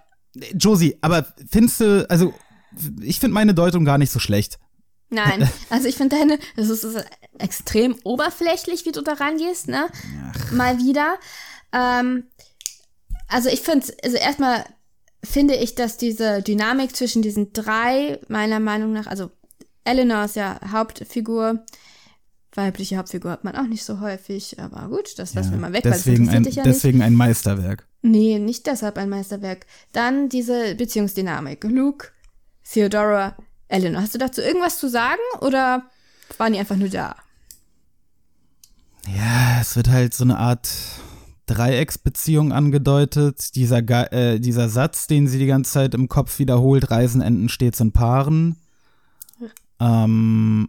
Josie, 0.53 0.97
aber 1.01 1.25
findest 1.49 1.79
du, 1.79 2.05
also 2.09 2.33
ich 3.01 3.19
finde 3.19 3.33
meine 3.33 3.53
Deutung 3.53 3.83
gar 3.85 3.97
nicht 3.97 4.11
so 4.11 4.19
schlecht. 4.19 4.59
Nein, 5.09 5.49
also 5.69 5.87
ich 5.87 5.95
finde 5.95 6.15
deine, 6.17 6.37
das 6.55 6.69
ist, 6.69 6.83
das 6.83 6.93
ist 6.95 7.05
extrem 7.39 7.95
oberflächlich, 8.03 8.85
wie 8.85 8.91
du 8.91 9.01
da 9.01 9.13
rangehst, 9.13 9.67
ne? 9.67 9.87
Mal 10.51 10.77
wieder. 10.77 11.15
Ähm, 11.73 12.25
also 13.29 13.49
ich 13.49 13.61
finde, 13.61 13.87
also 14.03 14.17
erstmal 14.17 14.63
finde 15.27 15.55
ich, 15.55 15.75
dass 15.75 15.97
diese 15.97 16.41
Dynamik 16.41 16.95
zwischen 16.95 17.21
diesen 17.21 17.53
drei, 17.53 18.19
meiner 18.27 18.59
Meinung 18.59 18.93
nach, 18.93 19.07
also 19.07 19.29
Eleanor 19.83 20.25
ist 20.25 20.35
ja 20.35 20.59
Hauptfigur, 20.71 21.63
weibliche 22.53 22.97
Hauptfigur 22.97 23.31
hat 23.31 23.43
man 23.43 23.55
auch 23.55 23.67
nicht 23.67 23.83
so 23.83 23.99
häufig, 23.99 24.59
aber 24.59 24.89
gut, 24.89 25.17
das 25.19 25.33
lassen 25.33 25.51
wir 25.51 25.59
mal 25.59 25.73
weg, 25.73 25.83
deswegen, 25.83 26.27
weil 26.27 26.41
das 26.41 26.47
ein, 26.47 26.53
ja 26.53 26.63
nicht. 26.63 26.65
deswegen 26.65 27.01
ein 27.01 27.13
Meisterwerk. 27.13 27.87
Nee, 28.01 28.39
nicht 28.39 28.65
deshalb 28.67 28.97
ein 28.97 29.09
Meisterwerk. 29.09 29.65
Dann 29.91 30.29
diese 30.29 30.75
Beziehungsdynamik. 30.75 31.63
Luke, 31.63 32.09
Theodora, 32.63 33.35
Eleanor. 33.67 34.01
Hast 34.01 34.13
du 34.13 34.19
dazu 34.19 34.41
irgendwas 34.41 34.79
zu 34.79 34.89
sagen 34.89 35.21
oder 35.41 35.83
waren 36.37 36.53
die 36.53 36.59
einfach 36.59 36.75
nur 36.75 36.89
da? 36.89 37.15
Ja, 39.07 39.61
es 39.61 39.75
wird 39.75 39.89
halt 39.89 40.13
so 40.13 40.23
eine 40.23 40.37
Art 40.37 40.69
Dreiecksbeziehung 41.47 42.51
angedeutet. 42.51 43.55
Dieser, 43.55 43.81
Ge 43.81 44.03
äh, 44.11 44.39
dieser 44.39 44.69
Satz, 44.69 45.07
den 45.07 45.27
sie 45.27 45.39
die 45.39 45.47
ganze 45.47 45.71
Zeit 45.71 45.93
im 45.95 46.07
Kopf 46.07 46.37
wiederholt, 46.39 46.91
Reisen 46.91 47.21
enden 47.21 47.49
stets 47.49 47.79
in 47.79 47.91
Paaren. 47.91 48.57
Ähm, 49.79 50.67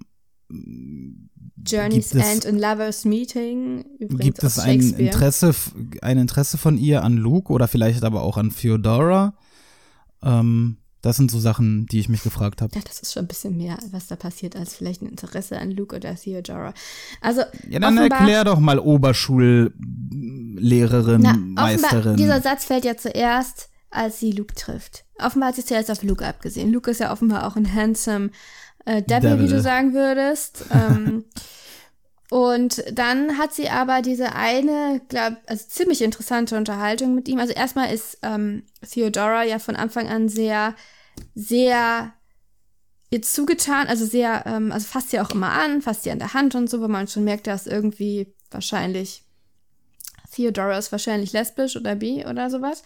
Journey's 1.67 2.11
Gibt 2.11 2.25
es- 2.25 2.33
End 2.33 2.47
and 2.47 2.61
Lovers 2.61 3.05
Meeting. 3.05 3.85
Übrigens 3.99 4.21
gibt 4.25 4.43
es 4.43 4.59
ein. 4.59 4.81
Interesse, 4.81 5.55
ein 6.03 6.19
Interesse 6.19 6.57
von 6.59 6.79
ihr 6.79 7.03
an 7.05 7.17
Luke 7.17 7.53
oder 7.53 7.69
vielleicht 7.69 8.05
aber 8.05 8.23
auch 8.23 8.37
an 8.37 8.51
Theodora? 8.51 9.35
Ähm, 10.23 10.79
das 11.03 11.17
sind 11.17 11.31
so 11.31 11.39
Sachen, 11.39 11.87
die 11.87 12.01
ich 12.01 12.09
mich 12.09 12.23
gefragt 12.23 12.63
habe. 12.63 12.75
Ja, 12.75 12.81
das 12.85 13.01
ist 13.01 13.13
schon 13.13 13.25
ein 13.25 13.29
bisschen 13.29 13.57
mehr, 13.57 13.79
was 13.93 14.07
da 14.09 14.17
passiert, 14.17 14.57
als 14.57 14.75
vielleicht 14.75 15.03
ein 15.03 15.09
Interesse 15.09 15.59
an 15.59 15.71
Luke 15.71 15.95
oder 15.95 16.15
Theodora. 16.17 16.75
Also, 17.21 17.43
Ja, 17.69 17.79
dann 17.81 17.99
erklär 17.99 18.45
doch 18.45 18.59
mal 18.59 18.79
Oberschullehrerin, 18.79 21.23
na, 21.23 21.31
offenbar, 21.31 21.65
Meisterin. 21.67 22.17
dieser 22.17 22.41
Satz 22.41 22.65
fällt 22.65 22.85
ja 22.85 22.97
zuerst, 22.97 23.69
als 23.91 24.21
sie 24.21 24.33
Luke 24.33 24.55
trifft. 24.55 25.05
Offenbar 25.19 25.51
hat 25.51 25.57
sie 25.57 25.65
zuerst 25.65 25.91
auf 25.91 26.03
Luke 26.03 26.27
abgesehen. 26.27 26.73
Luke 26.73 26.91
ist 26.91 27.01
ja 27.01 27.13
offenbar 27.13 27.47
auch 27.47 27.57
ein 27.57 27.73
handsome 27.73 28.31
äh, 28.85 29.03
Devil, 29.03 29.31
Devil. 29.31 29.49
wie 29.49 29.53
du 29.53 29.61
sagen 29.63 29.95
würdest. 29.95 30.65
ähm, 30.73 31.25
und 32.31 32.85
dann 32.93 33.39
hat 33.39 33.55
sie 33.55 33.71
aber 33.71 34.03
diese 34.03 34.35
eine, 34.35 35.01
glaub, 35.09 35.37
also 35.47 35.65
ziemlich 35.69 36.03
interessante 36.03 36.57
Unterhaltung 36.57 37.15
mit 37.15 37.29
ihm. 37.29 37.39
Also 37.39 37.55
erstmal 37.55 37.93
ist 37.93 38.19
ähm, 38.23 38.65
Theodora 38.89 39.45
ja 39.45 39.59
von 39.59 39.77
Anfang 39.77 40.09
an 40.09 40.29
sehr, 40.29 40.75
sehr 41.35 42.13
ihr 43.11 43.23
zugetan, 43.23 43.87
also 43.87 44.05
sehr, 44.05 44.45
ähm, 44.47 44.73
also 44.73 44.87
fasst 44.87 45.11
sie 45.11 45.21
auch 45.21 45.31
immer 45.31 45.53
an, 45.53 45.81
fasst 45.81 46.03
sie 46.03 46.11
an 46.11 46.19
der 46.19 46.35
Hand 46.35 46.55
und 46.55 46.69
so, 46.69 46.83
wo 46.83 46.89
man 46.89 47.09
schon 47.09 47.25
merkt, 47.25 47.47
dass 47.47 47.67
irgendwie 47.67 48.35
wahrscheinlich 48.51 49.23
Theodora 50.31 50.77
ist 50.77 50.93
wahrscheinlich 50.93 51.33
lesbisch 51.33 51.77
oder 51.77 51.95
bi 51.95 52.27
oder 52.29 52.51
sowas. 52.51 52.83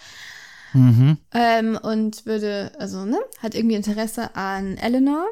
Mhm. 0.72 1.18
Ähm, 1.34 1.78
und 1.82 2.25
würde, 2.25 2.72
also, 2.78 3.04
ne, 3.04 3.18
hat 3.42 3.54
irgendwie 3.54 3.75
Interesse 3.75 4.34
an 4.37 4.78
Eleanor. 4.78 5.26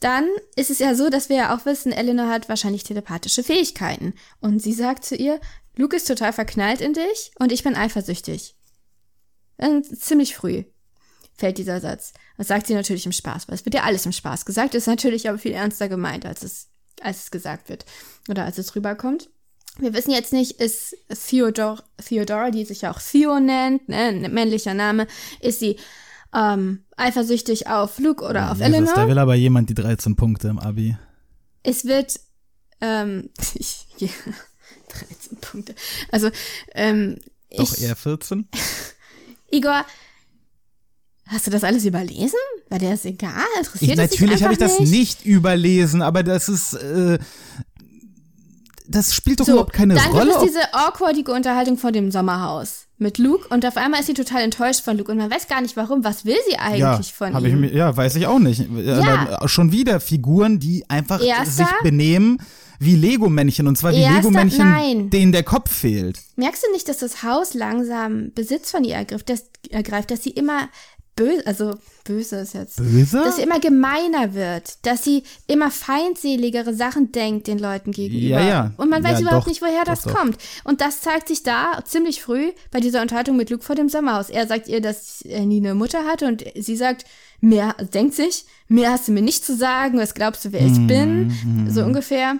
Dann 0.00 0.28
ist 0.56 0.70
es 0.70 0.78
ja 0.78 0.94
so, 0.94 1.08
dass 1.08 1.28
wir 1.28 1.36
ja 1.36 1.56
auch 1.56 1.64
wissen, 1.64 1.92
Eleanor 1.92 2.28
hat 2.28 2.48
wahrscheinlich 2.48 2.84
telepathische 2.84 3.42
Fähigkeiten. 3.42 4.14
Und 4.40 4.60
sie 4.60 4.72
sagt 4.72 5.04
zu 5.04 5.16
ihr, 5.16 5.40
Luke 5.76 5.96
ist 5.96 6.06
total 6.06 6.32
verknallt 6.32 6.80
in 6.80 6.92
dich 6.92 7.30
und 7.38 7.52
ich 7.52 7.62
bin 7.62 7.76
eifersüchtig. 7.76 8.56
Dann 9.58 9.82
ziemlich 9.84 10.36
früh 10.36 10.64
fällt 11.34 11.58
dieser 11.58 11.80
Satz. 11.80 12.12
Das 12.36 12.48
sagt 12.48 12.66
sie 12.66 12.74
natürlich 12.74 13.06
im 13.06 13.12
Spaß, 13.12 13.48
weil 13.48 13.54
es 13.54 13.64
wird 13.64 13.74
ja 13.74 13.82
alles 13.82 14.06
im 14.06 14.12
Spaß 14.12 14.44
gesagt, 14.44 14.74
ist 14.74 14.86
natürlich 14.86 15.28
aber 15.28 15.38
viel 15.38 15.52
ernster 15.52 15.88
gemeint, 15.88 16.24
als 16.24 16.42
es, 16.42 16.68
als 17.00 17.24
es 17.24 17.30
gesagt 17.30 17.68
wird 17.68 17.84
oder 18.28 18.44
als 18.44 18.58
es 18.58 18.74
rüberkommt. 18.74 19.28
Wir 19.78 19.92
wissen 19.92 20.10
jetzt 20.10 20.32
nicht, 20.32 20.52
ist 20.52 20.96
Theodor, 21.28 21.82
Theodora, 22.02 22.50
die 22.50 22.64
sich 22.64 22.82
ja 22.82 22.90
auch 22.90 23.00
Theo 23.00 23.38
nennt, 23.38 23.88
ne, 23.88 24.28
männlicher 24.30 24.72
Name, 24.72 25.06
ist 25.40 25.60
sie 25.60 25.76
ähm, 26.34 26.84
eifersüchtig 26.96 27.66
auf 27.68 27.98
Luke 27.98 28.24
oder 28.24 28.50
auf 28.50 28.58
Jesus, 28.58 28.74
Eleanor? 28.74 28.94
da 28.94 29.08
will 29.08 29.18
aber 29.18 29.34
jemand 29.34 29.70
die 29.70 29.74
13 29.74 30.16
Punkte 30.16 30.48
im 30.48 30.58
Abi. 30.58 30.96
es 31.62 31.84
wird 31.84 32.18
ähm, 32.80 33.30
ich, 33.54 33.86
ja, 33.98 34.08
13 35.08 35.38
Punkte. 35.40 35.74
Also, 36.10 36.30
ähm, 36.74 37.18
Doch 37.56 37.72
ich, 37.74 37.82
eher 37.82 37.96
14? 37.96 38.48
Igor, 39.50 39.84
hast 41.26 41.46
du 41.46 41.50
das 41.50 41.64
alles 41.64 41.84
überlesen? 41.84 42.38
War 42.68 42.78
dir 42.78 42.90
das 42.90 43.04
egal? 43.04 43.32
Interessiert 43.58 43.92
Ich, 43.92 43.98
es 43.98 44.10
dich 44.10 44.20
natürlich 44.20 44.42
habe 44.42 44.52
ich 44.52 44.58
das 44.58 44.80
nicht 44.80 45.24
überlesen, 45.24 46.02
aber 46.02 46.22
das 46.22 46.48
ist, 46.48 46.74
äh, 46.74 47.18
das 48.88 49.14
spielt 49.14 49.40
doch 49.40 49.48
überhaupt 49.48 49.72
keine 49.72 49.94
dann 49.94 50.10
Rolle. 50.10 50.32
gibt 50.32 50.36
es 50.36 50.42
diese 50.52 50.74
awkwardige 50.74 51.32
Unterhaltung 51.32 51.78
vor 51.78 51.92
dem 51.92 52.10
Sommerhaus 52.10 52.86
mit 52.98 53.18
Luke 53.18 53.46
und 53.48 53.66
auf 53.66 53.76
einmal 53.76 54.00
ist 54.00 54.06
sie 54.06 54.14
total 54.14 54.42
enttäuscht 54.42 54.82
von 54.82 54.96
Luke 54.96 55.10
und 55.12 55.18
man 55.18 55.30
weiß 55.30 55.48
gar 55.48 55.60
nicht 55.60 55.76
warum. 55.76 56.04
Was 56.04 56.24
will 56.24 56.36
sie 56.48 56.56
eigentlich 56.56 56.80
ja, 56.80 57.02
von 57.02 57.44
ich 57.44 57.52
ihm? 57.52 57.60
mir, 57.60 57.74
ja, 57.74 57.94
weiß 57.96 58.16
ich 58.16 58.26
auch 58.26 58.38
nicht. 58.38 58.66
Ja. 58.74 59.46
Schon 59.46 59.72
wieder 59.72 60.00
Figuren, 60.00 60.58
die 60.58 60.88
einfach 60.88 61.22
Erster? 61.22 61.64
sich 61.64 61.66
benehmen 61.82 62.38
wie 62.78 62.94
Lego-Männchen. 62.94 63.66
Und 63.66 63.76
zwar 63.76 63.92
wie? 63.92 64.04
Lego-Männchen, 64.04 65.10
denen 65.10 65.32
der 65.32 65.42
Kopf 65.42 65.72
fehlt. 65.72 66.20
Merkst 66.36 66.64
du 66.66 66.72
nicht, 66.72 66.88
dass 66.88 66.98
das 66.98 67.22
Haus 67.22 67.54
langsam 67.54 68.32
Besitz 68.34 68.70
von 68.70 68.84
ihr 68.84 68.96
ergreift, 68.96 69.28
dass, 69.30 69.44
ergreift, 69.70 70.10
dass 70.10 70.22
sie 70.22 70.30
immer 70.30 70.68
böse, 71.16 71.46
also 71.46 71.74
böse 72.04 72.36
ist 72.36 72.52
jetzt, 72.54 72.76
Böse? 72.76 73.18
dass 73.24 73.36
sie 73.36 73.42
immer 73.42 73.58
gemeiner 73.58 74.34
wird, 74.34 74.84
dass 74.86 75.02
sie 75.02 75.22
immer 75.46 75.70
feindseligere 75.70 76.74
Sachen 76.74 77.10
denkt 77.12 77.46
den 77.46 77.58
Leuten 77.58 77.90
gegenüber. 77.92 78.40
Ja, 78.40 78.46
ja. 78.48 78.72
Und 78.76 78.90
man 78.90 79.02
weiß 79.02 79.14
Ja, 79.18 79.20
überhaupt 79.22 79.44
doch, 79.44 79.48
nicht, 79.48 79.62
woher 79.62 79.84
das 79.84 80.02
doch. 80.02 80.14
kommt. 80.14 80.36
Und 80.64 80.80
das 80.80 81.00
zeigt 81.00 81.28
sich 81.28 81.42
da 81.42 81.82
ziemlich 81.84 82.22
früh 82.22 82.52
bei 82.70 82.80
dieser 82.80 83.02
Unterhaltung 83.02 83.36
mit 83.36 83.50
Luke 83.50 83.64
vor 83.64 83.74
dem 83.74 83.88
Sommerhaus. 83.88 84.30
Er 84.30 84.46
sagt 84.46 84.68
ihr, 84.68 84.80
dass 84.80 85.22
er 85.22 85.46
nie 85.46 85.58
eine 85.58 85.74
Mutter 85.74 86.04
hatte 86.04 86.26
und 86.26 86.44
sie 86.54 86.76
sagt, 86.76 87.04
mehr, 87.40 87.74
denkt 87.94 88.14
sich, 88.14 88.44
mehr 88.68 88.90
hast 88.92 89.08
du 89.08 89.12
mir 89.12 89.22
nicht 89.22 89.44
zu 89.44 89.56
sagen, 89.56 89.98
was 89.98 90.14
glaubst 90.14 90.44
du, 90.44 90.52
wer 90.52 90.60
ich 90.64 90.78
Mhm, 90.78 90.86
bin? 90.86 91.70
So 91.70 91.82
ungefähr. 91.82 92.36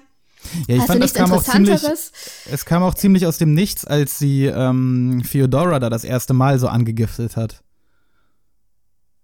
Ja, 0.68 0.76
ich 0.76 0.80
Hast 0.80 0.86
fand, 0.86 1.02
das 1.02 1.12
nichts 1.14 1.18
kam 1.18 1.32
auch 1.32 1.42
ziemlich, 1.42 1.70
Interessanteres? 1.70 2.12
es 2.52 2.64
kam 2.66 2.82
auch 2.84 2.94
ziemlich 2.94 3.26
aus 3.26 3.38
dem 3.38 3.52
Nichts, 3.54 3.84
als 3.84 4.18
sie 4.18 4.44
ähm, 4.46 5.22
Theodora 5.28 5.80
da 5.80 5.90
das 5.90 6.04
erste 6.04 6.34
Mal 6.34 6.58
so 6.60 6.68
angegiftet 6.68 7.36
hat. 7.36 7.62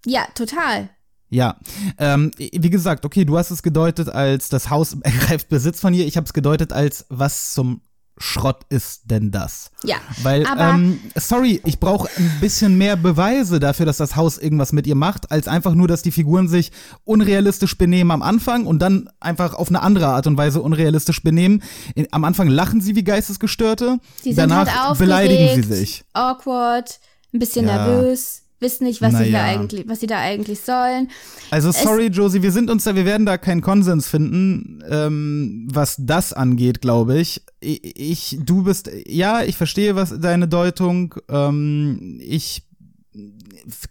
Ja, 0.06 0.26
total. 0.34 0.90
Ja, 1.28 1.56
ähm, 1.96 2.30
wie 2.36 2.68
gesagt, 2.68 3.06
okay, 3.06 3.24
du 3.24 3.38
hast 3.38 3.50
es 3.50 3.62
gedeutet 3.62 4.10
als 4.10 4.50
das 4.50 4.68
Haus 4.68 4.94
ergreift 5.02 5.48
Besitz 5.48 5.80
von 5.80 5.94
ihr. 5.94 6.06
Ich 6.06 6.16
habe 6.16 6.26
es 6.26 6.32
gedeutet 6.32 6.72
als 6.72 7.06
was 7.08 7.54
zum 7.54 7.80
Schrott 8.18 8.60
ist 8.68 9.10
denn 9.10 9.30
das? 9.30 9.70
Ja, 9.84 9.96
Weil, 10.22 10.46
aber 10.46 10.74
ähm, 10.74 11.00
sorry, 11.16 11.62
ich 11.64 11.80
brauche 11.80 12.08
ein 12.18 12.30
bisschen 12.40 12.76
mehr 12.76 12.96
Beweise 12.96 13.58
dafür, 13.58 13.86
dass 13.86 13.96
das 13.96 14.16
Haus 14.16 14.36
irgendwas 14.36 14.72
mit 14.72 14.86
ihr 14.86 14.94
macht, 14.94 15.32
als 15.32 15.48
einfach 15.48 15.74
nur, 15.74 15.88
dass 15.88 16.02
die 16.02 16.12
Figuren 16.12 16.46
sich 16.46 16.72
unrealistisch 17.04 17.78
benehmen 17.78 18.10
am 18.10 18.22
Anfang 18.22 18.66
und 18.66 18.80
dann 18.80 19.08
einfach 19.18 19.54
auf 19.54 19.68
eine 19.68 19.80
andere 19.80 20.08
Art 20.08 20.26
und 20.26 20.36
Weise 20.36 20.60
unrealistisch 20.60 21.22
benehmen. 21.22 21.62
In, 21.94 22.06
am 22.12 22.24
Anfang 22.24 22.48
lachen 22.48 22.82
sie 22.82 22.94
wie 22.94 23.02
Geistesgestörte, 23.02 23.98
die 24.24 24.34
sind 24.34 24.36
danach 24.36 24.68
halt 24.68 24.98
beleidigen 24.98 25.62
sie 25.62 25.74
sich. 25.74 26.04
awkward, 26.12 27.00
ein 27.32 27.38
bisschen 27.38 27.66
Ja. 27.66 27.86
nervös, 27.86 28.42
wissen 28.62 28.84
nicht, 28.84 29.02
was 29.02 29.12
sie 29.12 29.30
Naja. 29.30 29.32
da 29.38 29.44
eigentlich, 29.44 29.88
was 29.88 30.00
sie 30.00 30.06
da 30.06 30.18
eigentlich 30.18 30.60
sollen. 30.60 31.10
Also 31.50 31.70
sorry, 31.72 32.06
Josie, 32.06 32.42
wir 32.42 32.52
sind 32.52 32.70
uns 32.70 32.84
da, 32.84 32.94
wir 32.94 33.04
werden 33.04 33.26
da 33.26 33.36
keinen 33.36 33.60
Konsens 33.60 34.06
finden, 34.08 34.82
ähm, 34.88 35.68
was 35.70 35.96
das 35.98 36.32
angeht, 36.32 36.80
glaube 36.80 37.18
ich. 37.20 37.42
ich. 37.60 38.38
Du 38.44 38.62
bist, 38.64 38.90
ja, 39.06 39.42
ich 39.42 39.56
verstehe 39.56 39.94
was 39.96 40.18
deine 40.18 40.48
Deutung. 40.48 41.14
Ähm, 41.28 42.18
ich 42.22 42.62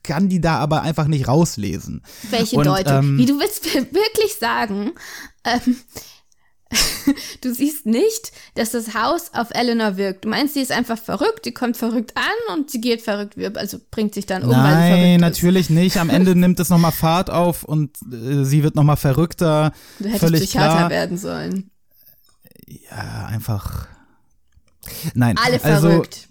kann 0.04 0.28
die 0.30 0.42
da 0.42 0.58
aber 0.58 0.82
einfach 0.82 1.08
nicht 1.08 1.28
rauslesen. 1.28 2.01
Welche 2.32 2.56
Und, 2.58 2.66
Deutung? 2.66 2.94
ähm, 2.98 3.18
Wie 3.18 3.25
du 3.28 3.40
willst 3.40 3.63
wirklich 3.75 4.36
sagen, 4.40 4.92
ähm, 5.46 5.75
du 7.42 7.54
siehst 7.54 7.86
nicht, 7.86 8.32
dass 8.56 8.72
das 8.72 8.94
Haus 8.94 9.32
auf 9.34 9.48
Eleanor 9.51 9.98
wirkt. 9.98 10.25
Du 10.25 10.30
meinst, 10.30 10.54
sie 10.54 10.62
ist 10.62 10.72
einfach 10.72 10.98
verrückt, 10.98 11.46
die 11.46 11.54
kommt 11.54 11.78
verrückt 11.78 12.13
an 12.16 12.56
und 12.56 12.72
sie 12.72 12.82
geht 12.82 13.01
verrückt, 13.01 13.36
also 13.58 13.78
bringt 13.92 14.13
sich 14.13 14.25
dann 14.25 14.44
um, 14.44 14.50
Nein, 14.50 15.20
natürlich 15.20 15.70
nicht. 15.70 15.98
Am 15.98 16.10
Ende 16.10 16.36
nimmt 16.36 16.60
es 16.60 16.70
nochmal 16.70 16.92
Fahrt 16.92 17.30
auf 17.30 17.63
und 17.63 17.98
äh, 18.12 18.44
sie 18.44 18.63
wird 18.63 18.75
nochmal 18.75 18.98
verrückter. 18.98 19.74
ist. 19.74 20.00
Du 20.00 20.06
hättest 20.06 20.24
Völlig 20.24 20.42
Psychiater 20.42 20.78
klar. 20.78 20.90
werden 20.90 21.18
sollen. 21.18 21.72
Ja, 22.90 23.25
einfach. 23.25 23.88
Nein, 25.13 25.38
Alle 25.38 25.63
also, 25.63 25.90
verrückt. 25.90 26.28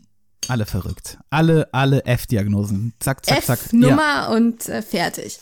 Alle 0.48 0.66
verrückt. 0.66 1.18
Alle, 1.28 1.68
alle 1.72 2.04
F-Diagnosen. 2.06 2.92
Zack, 2.98 3.24
zack, 3.24 3.44
zack. 3.44 3.60
F, 3.66 3.72
Nummer 3.72 4.30
und 4.30 4.68
äh, 4.68 4.82
fertig. 4.82 5.38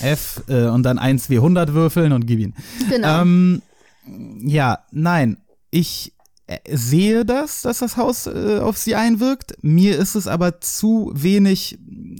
Ja, 0.00 0.08
F 0.08 0.42
äh, 0.48 0.66
und 0.66 0.82
dann 0.82 0.98
1 0.98 1.30
wie 1.30 1.36
100 1.36 1.72
würfeln 1.72 2.12
und 2.12 2.26
gib 2.26 2.40
ihn. 2.40 2.54
Genau. 2.90 3.22
Ähm, 3.22 3.62
ja, 4.06 4.80
nein. 4.90 5.38
Ich 5.70 6.12
äh, 6.46 6.58
sehe 6.76 7.24
das, 7.24 7.62
dass 7.62 7.78
das 7.78 7.96
Haus 7.96 8.26
äh, 8.26 8.58
auf 8.60 8.76
sie 8.76 8.94
einwirkt. 8.94 9.54
Mir 9.62 9.98
ist 9.98 10.14
es 10.14 10.26
aber 10.26 10.60
zu 10.60 11.12
wenig 11.14 11.78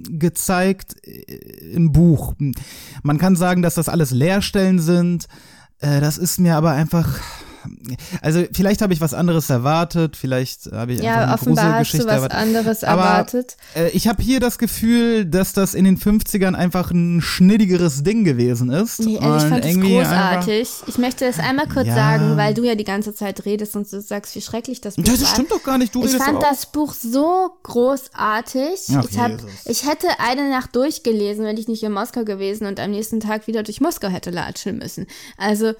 gezeigt 0.08 0.96
äh, 1.06 1.72
im 1.72 1.92
Buch. 1.92 2.34
Man 3.02 3.18
kann 3.18 3.36
sagen, 3.36 3.62
dass 3.62 3.74
das 3.74 3.88
alles 3.88 4.10
Leerstellen 4.10 4.78
sind. 4.78 5.26
Äh, 5.80 6.00
das 6.00 6.18
ist 6.18 6.38
mir 6.38 6.56
aber 6.56 6.70
einfach. 6.72 7.18
Also 8.20 8.44
vielleicht 8.52 8.82
habe 8.82 8.92
ich 8.92 9.00
was 9.00 9.14
anderes 9.14 9.48
erwartet, 9.50 10.16
vielleicht 10.16 10.70
habe 10.72 10.92
ich 10.92 11.00
einfach 11.00 11.12
ja, 11.14 11.22
eine 11.24 11.34
offenbar 11.34 11.64
hast 11.78 11.92
du 11.94 11.98
Gruselgeschichte 11.98 12.06
was 12.06 12.14
erwartet. 12.14 12.38
anderes 12.38 12.84
Aber, 12.84 13.02
erwartet. 13.02 13.56
Äh, 13.74 13.88
ich 13.90 14.08
habe 14.08 14.22
hier 14.22 14.40
das 14.40 14.58
Gefühl, 14.58 15.24
dass 15.24 15.52
das 15.52 15.74
in 15.74 15.84
den 15.84 15.98
50ern 15.98 16.54
einfach 16.54 16.90
ein 16.90 17.20
schnittigeres 17.20 18.02
Ding 18.02 18.24
gewesen 18.24 18.70
ist. 18.70 19.00
Nee, 19.00 19.18
also 19.18 19.46
ich 19.46 19.52
fand 19.52 19.64
es 19.64 19.80
großartig. 19.80 20.68
Ich 20.86 20.98
möchte 20.98 21.24
das 21.26 21.38
einmal 21.38 21.68
kurz 21.68 21.86
Ja. 21.88 21.94
sagen, 21.94 22.36
weil 22.36 22.54
du 22.54 22.64
ja 22.64 22.74
die 22.74 22.84
ganze 22.84 23.14
Zeit 23.14 23.44
redest 23.44 23.76
und 23.76 23.90
du 23.92 24.00
sagst, 24.00 24.34
wie 24.34 24.40
schrecklich 24.40 24.80
das 24.80 24.96
Buch 24.96 25.02
Einfach, 25.04 25.12
das 25.18 25.22
war. 25.22 25.34
stimmt 25.34 25.50
doch 25.52 25.62
gar 25.62 25.78
nicht, 25.78 25.94
du 25.94 26.04
Ich 26.04 26.12
fand 26.16 26.38
auch. 26.38 26.42
das 26.42 26.66
Buch 26.66 26.94
so 26.94 27.50
großartig. 27.62 28.80
Ach, 28.96 29.04
ich, 29.10 29.18
hab, 29.18 29.32
ich 29.64 29.88
hätte 29.88 30.06
eine 30.18 30.48
Nacht 30.50 30.74
durchgelesen, 30.76 31.44
wenn 31.44 31.56
ich 31.56 31.68
nicht 31.68 31.82
in 31.82 31.92
Moskau 31.92 32.24
gewesen 32.24 32.66
und 32.66 32.80
am 32.80 32.90
nächsten 32.90 33.20
Tag 33.20 33.46
wieder 33.46 33.62
durch 33.62 33.80
Moskau 33.80 34.08
hätte 34.08 34.30
latschen 34.30 34.78
müssen. 34.78 35.06
Also 35.36 35.72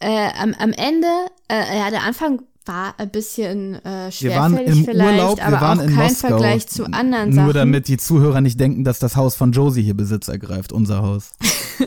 äh, 0.00 0.28
am, 0.38 0.54
am 0.54 0.72
Ende, 0.72 1.08
äh, 1.48 1.78
ja, 1.78 1.90
der 1.90 2.02
Anfang 2.02 2.42
war 2.66 2.94
ein 2.98 3.10
bisschen 3.10 3.74
äh, 3.84 4.10
Wir 4.18 4.30
waren 4.36 4.52
schwerfällig 4.52 4.78
im 4.78 4.84
vielleicht, 4.84 5.20
Urlaub, 5.20 5.42
aber 5.42 5.56
wir 5.56 5.60
waren 5.60 5.80
auch 5.80 5.84
in 5.84 5.94
kein 5.94 6.06
Moskau. 6.08 6.28
Vergleich 6.28 6.66
zu 6.66 6.84
anderen 6.86 7.30
Nur 7.30 7.46
Sachen. 7.46 7.54
damit 7.54 7.88
die 7.88 7.98
Zuhörer 7.98 8.40
nicht 8.40 8.58
denken, 8.58 8.84
dass 8.84 8.98
das 8.98 9.16
Haus 9.16 9.34
von 9.34 9.52
Josie 9.52 9.82
hier 9.82 9.94
Besitz 9.94 10.28
ergreift, 10.28 10.72
unser 10.72 11.02
Haus. 11.02 11.32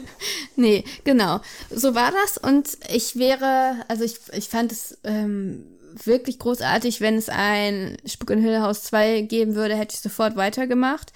Nee, 0.58 0.84
genau. 1.04 1.40
So 1.70 1.94
war 1.94 2.12
das 2.12 2.40
und 2.40 2.80
ich 2.92 3.16
wäre, 3.16 3.76
also 3.88 4.04
ich, 4.04 4.18
ich 4.34 4.50
fand 4.50 4.72
es 4.72 4.98
ähm, 5.04 5.64
wirklich 6.04 6.40
großartig, 6.40 7.00
wenn 7.00 7.14
es 7.14 7.30
ein 7.30 7.98
Spuk 8.06 8.32
in 8.32 8.40
Hill 8.40 8.60
House 8.60 8.82
2 8.84 9.22
geben 9.22 9.54
würde, 9.54 9.76
hätte 9.76 9.94
ich 9.94 10.02
sofort 10.02 10.36
weitergemacht. 10.36 11.14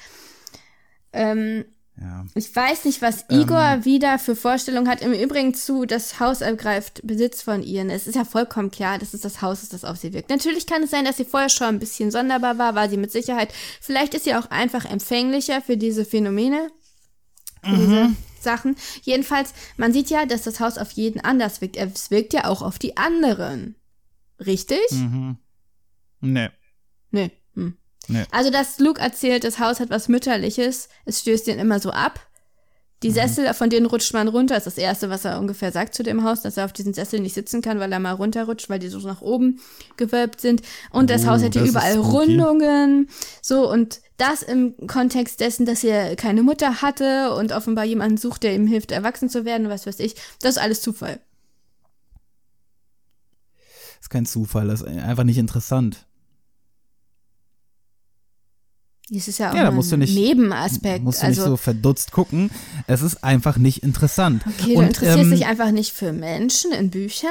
Ähm, 1.12 1.66
Ja. 2.00 2.26
ich 2.36 2.56
weiß 2.56 2.86
nicht, 2.86 3.02
was 3.02 3.26
Igor 3.30 3.84
wieder 3.84 4.18
für 4.18 4.36
Vorstellungen 4.36 4.88
hat. 4.88 5.02
Im 5.02 5.14
Übrigen 5.14 5.54
zu, 5.54 5.86
das 5.86 6.20
Haus 6.20 6.42
ergreift 6.42 7.02
Besitz 7.04 7.42
von 7.42 7.62
ihr. 7.62 7.86
Es 7.90 8.08
ist 8.08 8.16
ja 8.16 8.26
vollkommen 8.26 8.72
klar, 8.72 8.98
dass 8.98 9.14
es 9.14 9.22
das 9.22 9.42
Haus 9.42 9.62
ist, 9.62 9.74
das 9.74 9.84
auf 9.84 9.98
sie 9.98 10.14
wirkt. 10.14 10.30
Natürlich 10.30 10.66
kann 10.66 10.84
es 10.84 10.92
sein, 10.92 11.06
dass 11.06 11.18
sie 11.18 11.25
vorher 11.25 11.50
schon 11.50 11.68
ein 11.68 11.80
bisschen 11.80 12.10
sonderbar 12.10 12.58
war, 12.58 12.75
war 12.75 12.90
sie 12.90 12.98
mit 12.98 13.12
Sicherheit. 13.12 13.54
Vielleicht 13.82 14.14
ist 14.14 14.24
sie 14.24 14.36
auch 14.36 14.50
einfach 14.50 14.86
empfänglicher 14.86 15.62
für 15.62 15.77
diese 15.77 16.06
Phänomene, 16.06 16.70
für 17.64 17.75
diese 17.75 18.16
Sachen. 18.40 18.75
Jedenfalls, 19.04 19.54
man 19.77 19.94
sieht 19.94 20.10
ja, 20.10 20.25
dass 20.25 20.44
das 20.44 20.60
Haus 20.60 20.77
auf 20.77 20.92
jeden 20.92 21.22
anders 21.22 21.62
wirkt. 21.62 21.77
Es 21.77 22.10
wirkt 22.10 22.34
ja 22.34 22.46
auch 22.46 22.62
auf 22.62 22.80
die 22.80 22.98
anderen. 22.98 23.75
Richtig? 24.40 24.92
Mhm. 24.92 25.38
Nee. 26.22 26.50
Nee. 27.12 27.32
Nee. 28.07 28.25
Also, 28.31 28.50
dass 28.51 28.79
Luke 28.79 29.00
erzählt, 29.00 29.44
das 29.44 29.59
Haus 29.59 29.79
hat 29.79 29.90
was 29.90 30.07
Mütterliches, 30.09 30.90
es 31.05 31.22
stößt 31.22 31.48
ihn 31.48 31.59
immer 31.59 31.79
so 31.79 31.92
ab. 31.92 32.20
Die 33.03 33.09
Mhm. 33.09 33.14
Sessel, 33.14 33.53
von 33.55 33.72
denen 33.72 33.87
rutscht 33.87 34.14
man 34.14 34.27
runter, 34.27 34.55
ist 34.57 34.68
das 34.68 34.77
Erste, 34.77 35.09
was 35.09 35.25
er 35.25 35.40
ungefähr 35.40 35.72
sagt 35.72 35.96
zu 35.96 36.03
dem 36.03 36.24
Haus, 36.24 36.44
dass 36.44 36.57
er 36.57 36.66
auf 36.66 36.74
diesen 36.74 36.94
Sessel 36.94 37.20
nicht 37.20 37.33
sitzen 37.33 37.64
kann, 37.64 37.79
weil 37.79 37.92
er 37.92 38.00
mal 38.00 38.11
runterrutscht, 38.11 38.70
weil 38.70 38.77
die 38.77 38.90
so 38.90 39.00
nach 39.00 39.22
oben 39.22 39.59
gewölbt 39.98 40.40
sind. 40.40 40.61
Und 40.92 41.09
das 41.09 41.24
Oh, 41.24 41.27
Haus 41.29 41.42
hat 41.42 41.55
ja 41.55 41.61
das 41.61 41.70
überall. 41.72 41.98
Rundungen. 41.98 43.09
So, 43.42 43.68
und 43.72 44.01
das 44.18 44.44
im 44.44 44.75
Kontext 44.85 45.40
dessen, 45.40 45.66
dass 45.66 45.83
er 45.83 46.16
keine 46.16 46.44
Mutter 46.44 46.83
hatte 46.83 47.33
und 47.33 47.53
offenbar 47.53 47.85
jemanden 47.85 48.18
sucht, 48.18 48.44
der 48.44 48.53
ihm 48.53 48.68
hilft, 48.68 48.92
erwachsen 48.92 49.29
zu 49.29 49.46
werden, 49.46 49.68
was 49.70 49.87
weiß 49.87 50.00
ich. 50.00 50.14
Das 50.42 50.57
ist 50.57 50.61
alles 50.61 50.81
Zufall. 50.81 51.20
ist 54.00 54.09
kein 54.09 54.25
Zufall, 54.25 54.68
das 54.68 54.81
ist 54.81 54.87
einfach 54.87 55.24
nicht 55.24 55.37
interessant. 55.37 56.05
Das 59.14 59.28
ist 59.28 59.40
ja 59.40 59.52
auch 59.52 59.56
Ja, 59.56 59.64
da 59.66 59.72
musst 59.72 59.92
du 59.92 59.98
ein 59.98 60.00
nicht- 60.00 60.16
Nebenaspekt. 60.16 61.04
Musst 61.04 61.22
du 61.22 61.26
also, 61.28 61.42
nicht 61.42 61.50
so 61.50 61.58
verdutzt 61.58 62.14
gucken. 62.14 62.50
Es 62.88 63.02
ist 63.02 63.26
einfach 63.26 63.58
nicht 63.58 63.84
interessant. 63.84 64.42
okay, 64.48 64.74
du 64.74 64.80
Und 64.80 64.86
interessierst 64.88 65.20
ähm, 65.24 65.32
dich 65.32 65.46
einfach 65.46 65.72
nicht 65.72 65.92
für 65.92 66.14
Menschen 66.14 66.72
in 66.72 66.90
Büchern. 66.92 67.30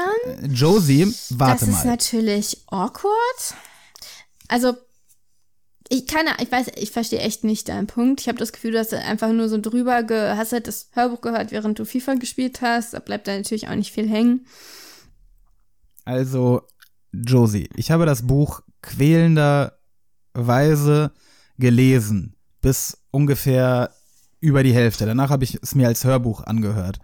Josie, 0.51 1.11
warte 1.31 1.65
das 1.65 1.75
ist 1.75 1.85
mal. 1.85 1.93
natürlich 1.93 2.59
awkward. 2.67 3.55
Also, 4.49 4.75
ich 5.89 6.07
keine, 6.07 6.33
ich 6.43 6.53
weiß, 6.53 6.67
ich 6.77 6.91
verstehe 6.91 7.21
echt 7.21 7.45
nicht 7.45 7.69
deinen 7.71 7.87
Punkt. 7.87 8.21
Ich 8.21 8.29
habe 8.29 8.37
das 8.39 8.53
Gefühl, 8.53 8.73
du 8.73 8.79
hast 8.79 8.93
einfach 8.93 9.33
nur 9.33 9.49
so 9.49 9.59
drüber, 9.59 10.03
ge, 10.03 10.35
hast 10.37 10.53
halt 10.53 10.67
das 10.69 10.89
Hörbuch 10.93 11.23
gehört, 11.23 11.51
während 11.51 11.79
du 11.79 11.87
FIFA 11.87 12.13
gespielt 12.15 12.61
hast. 12.61 12.93
Da 12.93 12.99
bleibt 12.99 13.27
da 13.27 13.35
natürlich 13.35 13.69
auch 13.69 13.75
nicht 13.75 13.91
viel 13.93 14.07
hängen. 14.09 14.45
Also, 16.05 16.61
Josie, 17.13 17.71
ich 17.75 17.91
habe 17.91 18.05
das 18.05 18.27
Buch 18.27 18.61
quälenderweise 18.83 21.13
gelesen. 21.61 22.35
Bis 22.61 22.99
ungefähr 23.11 23.91
über 24.41 24.63
die 24.63 24.75
Hälfte. 24.75 25.07
Danach 25.07 25.31
habe 25.31 25.45
ich 25.45 25.59
es 25.63 25.75
mir 25.75 25.87
als 25.87 26.05
Hörbuch 26.05 26.43
angehört. 26.43 26.99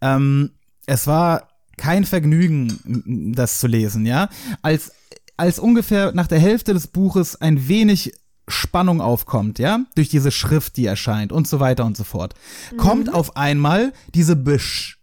Ähm, 0.00 0.50
es 0.86 1.06
war 1.06 1.48
kein 1.76 2.04
Vergnügen, 2.04 3.32
das 3.34 3.60
zu 3.60 3.66
lesen, 3.66 4.04
ja. 4.04 4.28
Als, 4.60 4.92
als 5.36 5.58
ungefähr 5.58 6.12
nach 6.12 6.26
der 6.26 6.38
Hälfte 6.38 6.74
des 6.74 6.88
Buches 6.88 7.40
ein 7.40 7.68
wenig 7.68 8.12
Spannung 8.48 9.00
aufkommt, 9.00 9.58
ja, 9.58 9.80
durch 9.94 10.08
diese 10.08 10.30
Schrift, 10.30 10.76
die 10.76 10.86
erscheint 10.86 11.32
und 11.32 11.48
so 11.48 11.60
weiter 11.60 11.84
und 11.84 11.96
so 11.96 12.04
fort, 12.04 12.34
kommt 12.76 13.12
auf 13.12 13.36
einmal 13.36 13.92
diese 14.14 14.36
Besch 14.36 15.01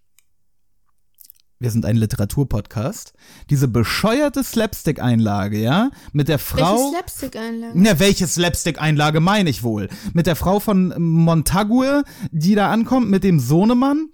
wir 1.60 1.72
sind 1.72 1.86
ein 1.86 1.98
Literaturpodcast, 1.98 3.13
diese 3.50 3.67
bescheuerte 3.67 4.43
Slapstick-Einlage, 4.43 5.60
ja, 5.60 5.91
mit 6.13 6.30
der 6.30 6.39
Frau. 6.39 6.76
Welche 6.76 6.89
Slapstick-Einlage? 6.89 7.74
Na, 7.76 8.00
welche 8.00 8.28
Slapstick-Einlage 8.28 9.19
meine 9.19 9.50
ich 9.50 9.62
wohl? 9.62 9.89
Mit 10.13 10.26
der 10.26 10.38
Frau 10.38 10.62
von 10.62 10.93
Montague, 10.98 12.04
die 12.32 12.56
da 12.56 12.72
ankommt, 12.72 13.10
mit 13.10 13.26
dem 13.26 13.41
Sohnemann, 13.41 14.08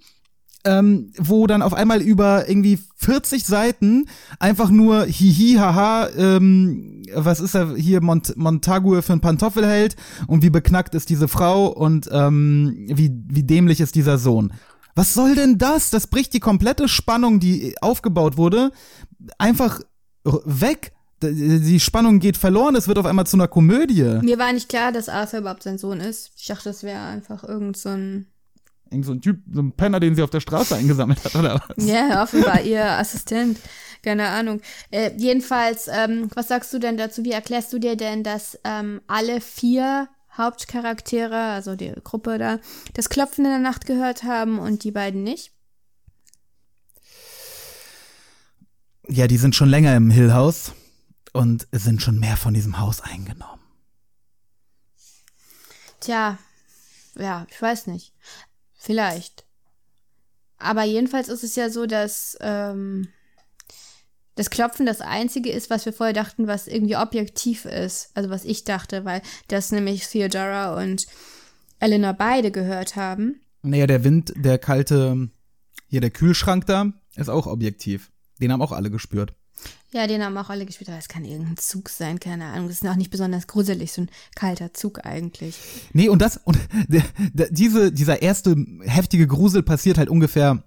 ähm, 0.64 1.12
wo 1.16 1.46
dann 1.46 1.62
auf 1.62 1.72
einmal 1.72 2.02
über 2.02 2.48
irgendwie 2.48 2.80
40 2.96 3.44
Seiten 3.44 4.06
einfach 4.40 4.68
nur 4.68 5.04
hihi, 5.04 5.54
haha, 5.54 6.08
ähm, 6.16 7.04
was 7.14 7.38
ist 7.38 7.54
er 7.54 7.76
hier 7.76 8.02
Mont 8.02 8.36
Montague 8.36 9.02
für 9.02 9.12
ein 9.12 9.20
Pantoffelheld 9.20 9.94
und 10.26 10.42
wie 10.42 10.50
beknackt 10.50 10.96
ist 10.96 11.08
diese 11.10 11.28
Frau 11.28 11.68
und 11.68 12.08
ähm, 12.10 12.88
wie, 12.88 13.12
wie 13.28 13.44
dämlich 13.44 13.80
ist 13.80 13.94
dieser 13.94 14.18
Sohn. 14.18 14.52
Was 14.96 15.14
soll 15.14 15.34
denn 15.34 15.58
das? 15.58 15.90
Das 15.90 16.06
bricht 16.06 16.32
die 16.32 16.40
komplette 16.40 16.88
Spannung, 16.88 17.38
die 17.38 17.76
aufgebaut 17.80 18.36
wurde, 18.36 18.72
einfach 19.38 19.80
weg. 20.24 20.92
Die 21.22 21.80
Spannung 21.80 22.18
geht 22.18 22.36
verloren, 22.36 22.74
es 22.74 22.88
wird 22.88 22.98
auf 22.98 23.06
einmal 23.06 23.26
zu 23.26 23.36
einer 23.36 23.48
Komödie. 23.48 24.18
Mir 24.22 24.38
war 24.38 24.52
nicht 24.52 24.68
klar, 24.68 24.92
dass 24.92 25.08
Arthur 25.08 25.40
überhaupt 25.40 25.62
sein 25.62 25.78
Sohn 25.78 26.00
ist. 26.00 26.32
Ich 26.36 26.46
dachte, 26.46 26.64
das 26.64 26.82
wäre 26.82 27.00
einfach 27.02 27.44
irgend 27.44 27.76
so 27.76 27.90
ein, 27.90 28.26
Irgend 28.90 29.06
so 29.06 29.12
ein 29.12 29.20
Typ, 29.20 29.40
so 29.52 29.60
ein 29.60 29.72
Penner, 29.72 29.98
den 29.98 30.14
sie 30.14 30.22
auf 30.22 30.30
der 30.30 30.40
Straße 30.40 30.76
eingesammelt 30.76 31.24
hat, 31.24 31.34
oder 31.34 31.60
was? 31.66 31.84
ja, 31.86 32.22
offenbar 32.22 32.62
ihr 32.62 32.84
Assistent. 32.84 33.58
Keine 34.02 34.28
Ahnung. 34.28 34.60
Äh, 34.90 35.10
jedenfalls, 35.16 35.88
ähm, 35.88 36.28
was 36.34 36.48
sagst 36.48 36.72
du 36.72 36.78
denn 36.78 36.96
dazu? 36.96 37.24
Wie 37.24 37.32
erklärst 37.32 37.72
du 37.72 37.78
dir 37.80 37.96
denn, 37.96 38.22
dass 38.22 38.58
ähm, 38.62 39.00
alle 39.08 39.40
vier 39.40 40.08
Hauptcharaktere, 40.36 41.52
also 41.52 41.76
die 41.76 41.92
Gruppe 42.04 42.38
da, 42.38 42.58
das 42.94 43.08
Klopfen 43.08 43.44
in 43.44 43.50
der 43.50 43.60
Nacht 43.60 43.86
gehört 43.86 44.22
haben 44.22 44.58
und 44.58 44.84
die 44.84 44.90
beiden 44.90 45.22
nicht? 45.22 45.52
Ja, 49.08 49.26
die 49.26 49.38
sind 49.38 49.54
schon 49.54 49.68
länger 49.68 49.94
im 49.96 50.10
Hill 50.10 50.32
House 50.32 50.72
und 51.32 51.68
sind 51.72 52.02
schon 52.02 52.18
mehr 52.18 52.36
von 52.36 52.54
diesem 52.54 52.78
Haus 52.78 53.00
eingenommen. 53.00 53.62
Tja, 56.00 56.38
ja, 57.14 57.46
ich 57.50 57.60
weiß 57.60 57.86
nicht. 57.86 58.12
Vielleicht. 58.74 59.44
Aber 60.58 60.84
jedenfalls 60.84 61.28
ist 61.28 61.44
es 61.44 61.54
ja 61.56 61.70
so, 61.70 61.86
dass 61.86 62.36
ähm, 62.40 63.08
das 64.36 64.50
Klopfen 64.50 64.86
das 64.86 65.00
Einzige 65.00 65.50
ist, 65.50 65.70
was 65.70 65.84
wir 65.86 65.92
vorher 65.92 66.12
dachten, 66.12 66.46
was 66.46 66.68
irgendwie 66.68 66.96
objektiv 66.96 67.64
ist. 67.64 68.10
Also 68.14 68.30
was 68.30 68.44
ich 68.44 68.64
dachte, 68.64 69.04
weil 69.04 69.22
das 69.48 69.72
nämlich 69.72 70.06
Theodora 70.06 70.80
und 70.80 71.06
Eleanor 71.80 72.12
beide 72.12 72.50
gehört 72.50 72.96
haben. 72.96 73.40
Naja, 73.62 73.86
der 73.86 74.04
Wind, 74.04 74.32
der 74.36 74.58
kalte, 74.58 75.30
hier 75.88 76.00
der 76.00 76.10
Kühlschrank 76.10 76.66
da, 76.66 76.92
ist 77.16 77.30
auch 77.30 77.46
objektiv. 77.46 78.10
Den 78.40 78.52
haben 78.52 78.62
auch 78.62 78.72
alle 78.72 78.90
gespürt. 78.90 79.34
Ja, 79.92 80.06
den 80.06 80.22
haben 80.22 80.36
auch 80.36 80.50
alle 80.50 80.66
gespielt, 80.66 80.90
aber 80.90 80.98
es 80.98 81.08
kann 81.08 81.24
irgendein 81.24 81.56
Zug 81.56 81.88
sein, 81.88 82.20
keine 82.20 82.44
Ahnung. 82.46 82.68
Das 82.68 82.82
ist 82.82 82.86
auch 82.86 82.96
nicht 82.96 83.10
besonders 83.10 83.46
gruselig, 83.46 83.92
so 83.92 84.02
ein 84.02 84.10
kalter 84.34 84.74
Zug 84.74 85.06
eigentlich. 85.06 85.56
Nee, 85.94 86.10
und 86.10 86.20
das, 86.20 86.36
und 86.36 86.58
der, 86.88 87.02
der, 87.32 87.50
diese, 87.50 87.92
dieser 87.92 88.20
erste 88.20 88.56
heftige 88.82 89.26
Grusel 89.26 89.62
passiert 89.62 89.96
halt 89.96 90.10
ungefähr 90.10 90.62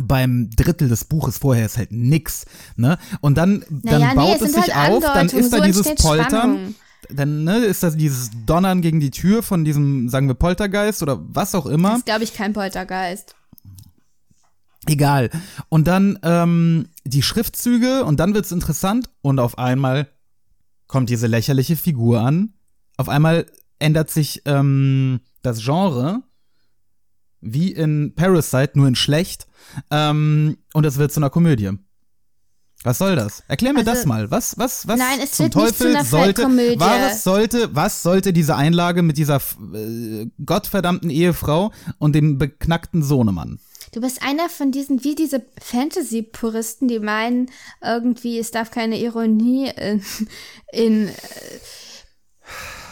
beim 0.00 0.50
Drittel 0.50 0.88
des 0.88 1.04
Buches 1.04 1.38
vorher 1.38 1.66
ist 1.66 1.78
halt 1.78 1.92
nix, 1.92 2.46
ne? 2.76 2.98
Und 3.20 3.36
dann, 3.36 3.64
dann 3.70 4.00
Naja, 4.00 4.08
nee, 4.10 4.14
baut 4.14 4.40
es 4.40 4.48
es 4.48 4.64
sich 4.64 4.74
halt 4.74 4.92
auf, 4.92 5.04
dann 5.04 5.28
ist 5.28 5.52
da 5.52 5.58
so 5.58 5.64
dieses 5.64 5.94
Poltern, 5.94 6.74
dann 7.10 7.44
ne, 7.44 7.58
ist 7.58 7.82
das 7.82 7.96
dieses 7.96 8.30
Donnern 8.46 8.82
gegen 8.82 9.00
die 9.00 9.10
Tür 9.10 9.42
von 9.42 9.64
diesem, 9.64 10.08
sagen 10.08 10.26
wir, 10.26 10.34
Poltergeist 10.34 11.02
oder 11.02 11.20
was 11.20 11.54
auch 11.54 11.66
immer. 11.66 11.90
Das 11.90 11.98
ist, 11.98 12.06
glaube 12.06 12.24
ich, 12.24 12.34
kein 12.34 12.52
Poltergeist. 12.52 13.34
Egal. 14.86 15.30
Und 15.68 15.86
dann 15.86 16.18
ähm, 16.22 16.88
die 17.04 17.22
Schriftzüge 17.22 18.04
und 18.04 18.20
dann 18.20 18.34
wird's 18.34 18.52
interessant 18.52 19.08
und 19.22 19.38
auf 19.38 19.58
einmal 19.58 20.08
kommt 20.88 21.08
diese 21.08 21.26
lächerliche 21.26 21.76
Figur 21.76 22.20
an. 22.20 22.54
Auf 22.96 23.08
einmal 23.08 23.46
ändert 23.78 24.10
sich 24.10 24.42
ähm, 24.44 25.20
das 25.42 25.64
Genre 25.64 26.22
wie 27.44 27.72
in 27.72 28.14
Parasite, 28.14 28.72
nur 28.74 28.88
in 28.88 28.94
schlecht. 28.96 29.46
Ähm, 29.90 30.56
und 30.72 30.84
es 30.86 30.98
wird 30.98 31.12
zu 31.12 31.20
einer 31.20 31.30
Komödie. 31.30 31.70
Was 32.82 32.98
soll 32.98 33.16
das? 33.16 33.42
Erklär 33.48 33.72
mir 33.72 33.78
Also- 33.78 33.92
das 33.92 34.04
mal. 34.06 34.30
Was, 34.30 34.58
was, 34.58 34.86
was 34.86 34.98
Nein, 34.98 35.18
es 35.22 35.32
zum 35.32 35.46
zu 35.50 35.58
Teufel 35.58 35.96
einer 35.96 36.04
sollte, 36.04 36.42
Komödie. 36.42 36.78
was 36.78 37.24
sollte, 37.24 37.74
was 37.74 38.02
sollte 38.02 38.32
diese 38.34 38.56
Einlage 38.56 39.00
mit 39.02 39.16
dieser 39.16 39.36
äh, 39.74 40.26
gottverdammten 40.44 41.08
Ehefrau 41.08 41.72
und 41.98 42.14
dem 42.14 42.36
beknackten 42.36 43.02
Sohnemann? 43.02 43.58
Du 43.92 44.00
bist 44.00 44.22
einer 44.22 44.48
von 44.50 44.70
diesen, 44.72 45.02
wie 45.04 45.14
diese 45.14 45.42
Fantasy-Puristen, 45.62 46.88
die 46.88 46.98
meinen, 46.98 47.48
irgendwie, 47.82 48.38
es 48.38 48.50
darf 48.50 48.70
keine 48.70 48.98
Ironie 49.00 49.70
in, 49.70 50.02
in 50.72 51.08
äh, 51.08 51.12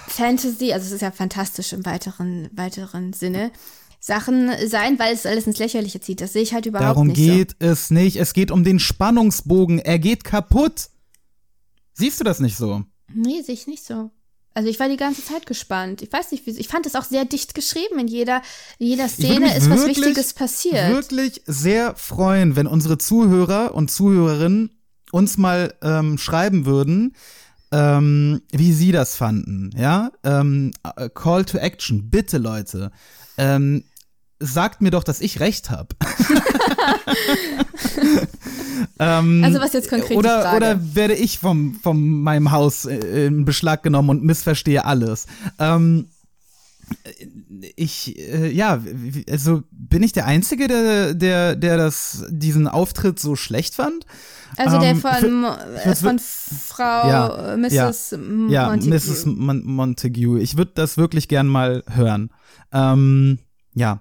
Fantasy, 0.09 0.73
also 0.73 0.87
es 0.87 0.93
ist 0.93 1.01
ja 1.01 1.11
fantastisch 1.11 1.73
im 1.73 1.85
weiteren, 1.87 2.49
weiteren 2.53 3.13
Sinne, 3.13 3.51
Sachen 4.05 4.51
sein, 4.67 4.99
weil 4.99 5.15
es 5.15 5.27
alles 5.27 5.47
ins 5.47 5.61
Lächerliche 5.61 6.01
zieht. 6.01 6.21
Das 6.21 6.33
sehe 6.33 6.43
ich 6.43 6.53
halt 6.53 6.67
überhaupt 6.67 6.89
Darum 6.89 7.07
nicht 7.07 7.17
geht 7.17 7.57
es 7.61 7.91
nicht. 7.91 8.17
Es 8.17 8.35
geht 8.35 8.51
um 8.51 8.65
den 8.65 8.81
Spannungsbogen. 8.81 9.79
Er 9.79 10.01
geht 10.01 10.25
kaputt. 10.25 10.89
Siehst 11.95 12.19
du 12.19 12.25
das 12.25 12.41
nicht 12.41 12.57
so? 12.57 12.79
so. 12.79 12.85
Nee, 13.15 13.43
sehe 13.43 13.55
ich 13.55 13.69
nicht 13.69 13.85
so. 13.85 14.11
Also 14.55 14.69
ich 14.69 14.81
war 14.81 14.89
die 14.89 14.97
ganze 14.97 15.25
Zeit 15.25 15.47
gespannt. 15.47 16.03
Ich 16.03 16.13
weiß 16.13 16.33
nicht, 16.33 16.45
wie 16.47 16.51
ich 16.51 16.67
fand 16.67 16.85
es 16.85 16.97
auch 16.97 17.05
sehr 17.05 17.25
dicht 17.25 17.55
geschrieben. 17.55 18.01
In 18.01 18.09
jeder, 18.09 18.43
in 18.81 18.89
jeder 18.89 19.07
Ich 19.07 19.19
würde 19.19 19.35
Szene 19.35 19.47
mich 19.47 19.55
ist 19.55 19.71
was 19.71 19.79
wirklich, 19.79 19.99
Wichtiges 19.99 20.35
passiert. 20.35 20.91
Wirklich 20.91 21.43
sehr 21.47 21.95
freuen, 21.95 22.57
wenn 22.57 22.67
unsere 22.67 22.99
Zuhörer 22.99 23.73
und 23.73 23.89
Zuhörerinnen 23.89 24.71
uns 25.13 25.39
mal 25.39 25.75
ähm, 25.81 26.19
schreiben 26.19 26.67
würden, 26.67 27.15
ähm, 27.71 28.43
wie 28.51 28.73
sie 28.73 28.91
das 28.91 29.15
fanden. 29.15 29.71
Ja, 29.77 30.11
ähm, 30.25 30.73
äh, 30.97 31.09
Call 31.09 31.45
to 31.45 31.59
Action, 31.59 32.11
bitte 32.11 32.39
Leute. 32.39 32.91
Ähm, 33.39 33.85
sagt 34.45 34.81
mir 34.83 34.91
doch, 34.91 35.05
dass 35.05 35.21
ich 35.21 35.41
recht 35.41 35.71
habe. 35.71 35.89
ähm, 38.99 39.43
Also 39.45 39.61
was 39.61 39.73
jetzt 39.73 39.89
konkret 39.89 40.17
oder, 40.17 40.43
Frage? 40.43 40.57
oder 40.57 40.95
werde 40.95 41.15
ich 41.15 41.39
vom, 41.39 41.75
von 41.83 42.23
meinem 42.23 42.51
Haus 42.51 42.85
äh, 42.85 43.27
in 43.27 43.45
Beschlag 43.45 43.83
genommen 43.83 44.11
und 44.11 44.25
missverstehe 44.25 44.85
alles? 44.85 45.27
Ähm, 45.59 46.09
ich, 47.77 48.19
äh, 48.19 48.51
ja, 48.51 48.83
also 49.31 49.63
bin 49.71 50.03
ich 50.03 50.13
der 50.13 50.27
Einzige, 50.27 50.69
der, 50.69 51.15
der, 51.15 51.57
der 51.57 51.77
das, 51.77 52.25
diesen 52.29 52.69
Auftritt 52.69 53.19
so 53.19 53.35
schlecht 53.37 53.75
fand? 53.77 54.05
Also 54.57 54.79
der 54.79 54.91
Ähm, 54.91 55.01
von, 55.01 55.13
für- 55.15 55.81
äh, 55.87 55.95
von 55.95 56.19
Frau 56.19 57.09
Ja, 57.09 57.57
Mrs. 57.57 58.11
Ja, 58.51 58.69
Montague. 58.69 58.91
Mrs. 58.95 59.25
Mon 59.27 59.65
Montague. 59.65 60.41
Ich 60.43 60.59
würde 60.59 60.73
das 60.75 60.99
wirklich 60.99 61.29
gern 61.29 61.47
mal 61.47 61.83
hören. 61.89 62.31
Ähm, 62.71 63.39
ja. 63.75 64.01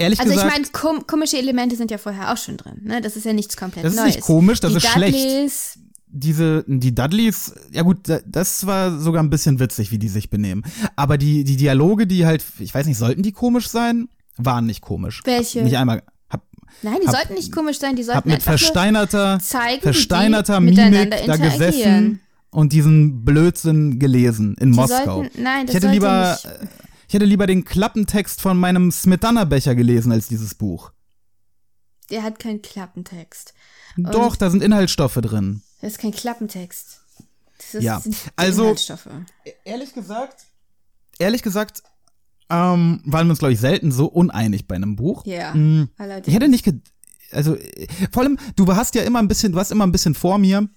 Ehrlich 0.00 0.20
Also 0.20 0.30
ich 0.30 0.36
gesagt, 0.36 0.52
meine, 0.54 0.66
kom 0.70 1.06
komische 1.08 1.38
Elemente 1.38 1.74
sind 1.74 1.90
ja 1.90 1.98
vorher 1.98 2.32
auch 2.32 2.36
schon 2.36 2.56
drin. 2.56 2.80
Ne? 2.84 3.00
Das 3.00 3.16
ist 3.16 3.24
ja 3.24 3.32
nichts 3.32 3.56
komplett 3.56 3.84
Das 3.84 3.94
ist 3.94 3.98
Neues. 3.98 4.14
nicht 4.16 4.24
komisch, 4.24 4.60
das 4.60 4.70
die 4.70 4.76
ist 4.76 4.86
schlecht. 4.86 5.14
Dudleys, 5.16 5.78
diese, 6.06 6.64
die 6.68 6.94
Dudleys, 6.94 7.52
ja 7.72 7.82
gut, 7.82 8.08
da- 8.08 8.20
das 8.24 8.64
war 8.64 8.96
sogar 8.98 9.22
ein 9.22 9.28
bisschen 9.30 9.58
witzig, 9.58 9.90
wie 9.90 9.98
die 9.98 10.08
sich 10.08 10.30
benehmen. 10.30 10.62
Aber 10.94 11.18
die, 11.18 11.42
die 11.42 11.56
Dialoge, 11.56 12.06
die 12.06 12.24
halt, 12.26 12.44
ich 12.60 12.72
weiß 12.72 12.86
nicht, 12.86 12.96
sollten 12.96 13.22
die 13.22 13.32
komisch 13.32 13.68
sein? 13.68 14.08
Waren 14.36 14.66
nicht 14.66 14.82
komisch. 14.82 15.20
Welche? 15.24 15.58
Hab 15.60 15.64
Nicht 15.64 15.76
einmal, 15.76 16.02
hab, 16.30 16.46
Nein, 16.82 16.98
die 17.02 17.08
Hab- 17.08 17.16
sollten 17.16 17.34
nicht 17.34 17.50
komisch 17.50 17.80
sein, 17.80 17.96
die 17.96 18.02
hab 18.02 18.12
sollten 18.14 18.28
mit 18.28 18.36
einfach 18.36 18.52
nur 18.52 18.58
versteinerter, 18.58 19.38
zeigen, 19.40 19.82
versteinerter 19.82 20.60
Mimik 20.60 21.10
da 21.26 21.36
gesessen 21.36 22.20
und 22.50 22.72
diesen 22.72 23.24
Blödsinn 23.24 23.98
gelesen 23.98 24.54
in 24.60 24.70
Die 24.70 24.76
Moskau. 24.78 25.22
sollten- 25.22 25.42
nein, 25.42 25.66
das 25.66 25.74
ich 25.74 25.82
hätte 25.82 25.92
lieber, 25.92 26.38
nicht- 26.40 26.68
ich 27.08 27.14
hätte 27.14 27.24
lieber 27.24 27.46
den 27.46 27.64
Klappentext 27.64 28.40
von 28.40 28.58
meinem 28.58 28.90
Smetana-Becher 28.92 29.74
gelesen 29.74 30.12
als 30.12 30.28
dieses 30.28 30.54
Buch. 30.54 30.92
Der 32.10 32.22
hat 32.22 32.38
keinen 32.38 32.62
Klappentext. 32.62 33.52
Doch, 33.96 34.36
da 34.36 34.50
sind 34.50 34.62
Inhaltsstoffe 34.62 35.14
drin. 35.20 35.62
Das 35.80 35.92
ist 35.92 35.98
kein 35.98 36.12
Klappentext. 36.12 37.00
Das 37.58 37.74
ist, 37.74 37.82
Ja, 37.82 38.00
also- 38.36 38.62
Inhaltsstoffe. 38.62 39.08
Ehrlich 39.64 39.92
gesagt, 39.94 40.46
ehrlich 41.18 41.42
gesagt, 41.42 41.82
ähm, 42.50 43.02
waren 43.04 43.26
wir 43.26 43.30
uns, 43.30 43.40
glaube 43.40 43.52
ich, 43.52 43.60
selten 43.60 43.92
so 43.92 44.06
uneinig 44.06 44.66
bei 44.68 44.76
einem 44.76 44.96
Buch. 44.96 45.26
Ja, 45.26 45.54
Mm, 45.54 45.88
allerdings. 45.98 46.28
Ich 46.28 46.34
hätte 46.34 46.48
nicht, 46.48 46.66
also 47.32 47.56
äh, 47.56 47.86
vor 48.12 48.22
allem, 48.22 48.38
du 48.56 48.74
hast 48.74 48.94
ja 48.94 49.02
immer 49.02 49.18
ein 49.18 49.28
bisschen, 49.28 49.52
du 49.52 49.58
hast 49.58 49.70
immer 49.70 49.86
ein 49.86 49.92
bisschen 49.92 50.14
vor 50.14 50.38
mir. 50.38 50.68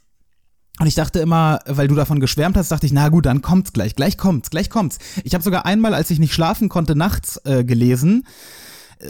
Und 0.82 0.88
ich 0.88 0.96
dachte 0.96 1.20
immer, 1.20 1.60
weil 1.68 1.88
du 1.88 1.94
davon 1.94 2.20
geschwärmt 2.20 2.58
hast, 2.58 2.72
dachte 2.72 2.88
ich, 2.88 2.92
na 2.92 3.10
gut, 3.10 3.28
dann 3.28 3.44
kommt's 3.44 3.72
gleich, 3.72 3.96
gleich 3.96 4.18
kommt's, 4.18 4.50
gleich 4.50 4.72
kommt's. 4.72 4.98
Ich 5.24 5.36
habe 5.36 5.44
sogar 5.44 5.68
einmal, 5.68 5.94
als 5.94 6.10
ich 6.10 6.18
nicht 6.18 6.34
schlafen 6.34 6.70
konnte, 6.70 6.96
nachts 6.96 7.40
äh, 7.46 7.64
gelesen. 7.64 8.26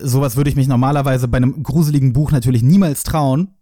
Sowas 0.03 0.35
würde 0.35 0.49
ich 0.49 0.57
mich 0.57 0.67
normalerweise 0.67 1.29
bei 1.29 1.37
einem 1.37 1.63
gruseligen 1.63 2.11
Buch 2.11 2.33
natürlich 2.33 2.61
niemals 2.61 3.03
trauen, 3.03 3.53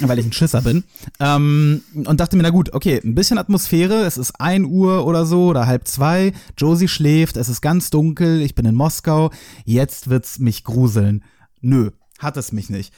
weil 0.00 0.18
ich 0.18 0.26
ein 0.26 0.32
Schisser 0.32 0.62
bin. 0.62 0.82
Ähm, 1.20 1.82
und 1.94 2.18
dachte 2.18 2.36
mir, 2.36 2.42
na 2.42 2.50
gut, 2.50 2.74
okay, 2.74 3.00
ein 3.04 3.14
bisschen 3.14 3.38
Atmosphäre, 3.38 4.02
es 4.02 4.18
ist 4.18 4.40
ein 4.40 4.64
Uhr 4.64 5.06
oder 5.06 5.24
so 5.24 5.46
oder 5.46 5.68
halb 5.68 5.86
zwei, 5.86 6.32
Josie 6.58 6.88
schläft, 6.88 7.36
es 7.36 7.48
ist 7.48 7.60
ganz 7.60 7.88
dunkel, 7.88 8.42
ich 8.42 8.56
bin 8.56 8.66
in 8.66 8.74
Moskau, 8.74 9.30
jetzt 9.64 10.10
wird's 10.10 10.40
mich 10.40 10.64
gruseln. 10.64 11.22
Nö, 11.60 11.92
hat 12.18 12.36
es 12.36 12.50
mich 12.50 12.68
nicht. 12.68 12.92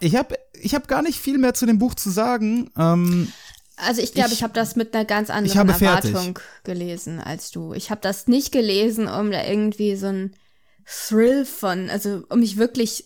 Ich 0.00 0.16
habe 0.16 0.36
ich 0.58 0.74
hab 0.74 0.88
gar 0.88 1.02
nicht 1.02 1.18
viel 1.18 1.36
mehr 1.36 1.52
zu 1.52 1.66
dem 1.66 1.78
Buch 1.78 1.94
zu 1.94 2.08
sagen. 2.08 2.70
Ähm, 2.78 3.28
Also 3.86 4.02
ich 4.02 4.12
glaube, 4.12 4.28
Ich- 4.28 4.34
ich, 4.36 4.42
habe 4.42 4.52
das 4.54 4.76
mit 4.76 4.94
einer 4.94 5.04
ganz 5.04 5.30
anderen 5.30 5.58
habe 5.58 5.72
fertig. 5.74 6.10
Erwartung 6.12 6.38
gelesen 6.64 7.20
als 7.20 7.50
du. 7.50 7.72
Ich 7.74 7.90
habe 7.90 8.00
das 8.00 8.26
nicht 8.26 8.50
gelesen, 8.52 9.06
um 9.08 9.30
da 9.30 9.44
irgendwie 9.44 9.94
so 9.96 10.06
ein 10.06 10.34
Thrill 10.86 11.44
von, 11.44 11.90
also 11.90 12.22
um 12.28 12.40
mich 12.40 12.56
wirklich 12.56 13.04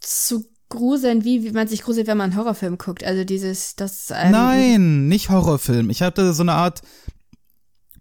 zu 0.00 0.44
gruseln, 0.68 1.24
wie, 1.24 1.44
wie 1.44 1.50
man 1.52 1.68
sich 1.68 1.82
gruselt, 1.82 2.06
wenn 2.06 2.16
man 2.16 2.30
einen 2.30 2.38
Horrorfilm 2.38 2.78
guckt. 2.78 3.04
Also 3.04 3.24
dieses, 3.24 3.76
das 3.76 4.10
ähm, 4.10 4.30
nein, 4.30 5.08
nicht 5.08 5.28
Horrorfilm. 5.30 5.90
Ich 5.90 6.02
hatte 6.02 6.32
so 6.32 6.42
eine 6.42 6.52
Art 6.52 6.80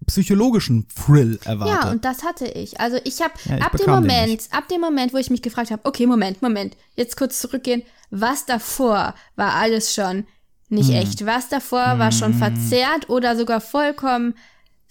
psychologischen 0.08 0.88
Thrill 0.90 1.40
erwartet. 1.46 1.84
Ja, 1.84 1.92
und 1.92 2.06
das 2.06 2.24
hatte 2.24 2.46
ich. 2.46 2.80
Also 2.80 2.98
ich 3.04 3.22
habe 3.22 3.34
Ja, 3.46 3.58
ab 3.66 3.78
dem 3.78 3.90
Moment, 3.90 4.48
ab 4.52 4.68
dem 4.68 4.82
Moment, 4.82 5.14
wo 5.14 5.18
ich 5.18 5.30
mich 5.30 5.42
gefragt 5.42 5.72
habe, 5.72 5.82
okay, 5.86 6.08
Moment, 6.08 6.42
Moment, 6.42 6.76
jetzt 6.96 7.18
kurz 7.18 7.40
zurückgehen, 7.40 7.84
was 8.10 8.46
davor 8.46 9.14
war 9.36 9.54
alles 9.54 9.94
schon 9.94 10.26
nicht 10.72 10.90
Hm. 10.90 10.96
echt, 10.96 11.26
was 11.26 11.50
davor 11.50 12.00
war 12.00 12.12
schon 12.12 12.34
verzerrt 12.34 13.10
oder 13.10 13.36
sogar 13.36 13.60
vollkommen 13.60 14.36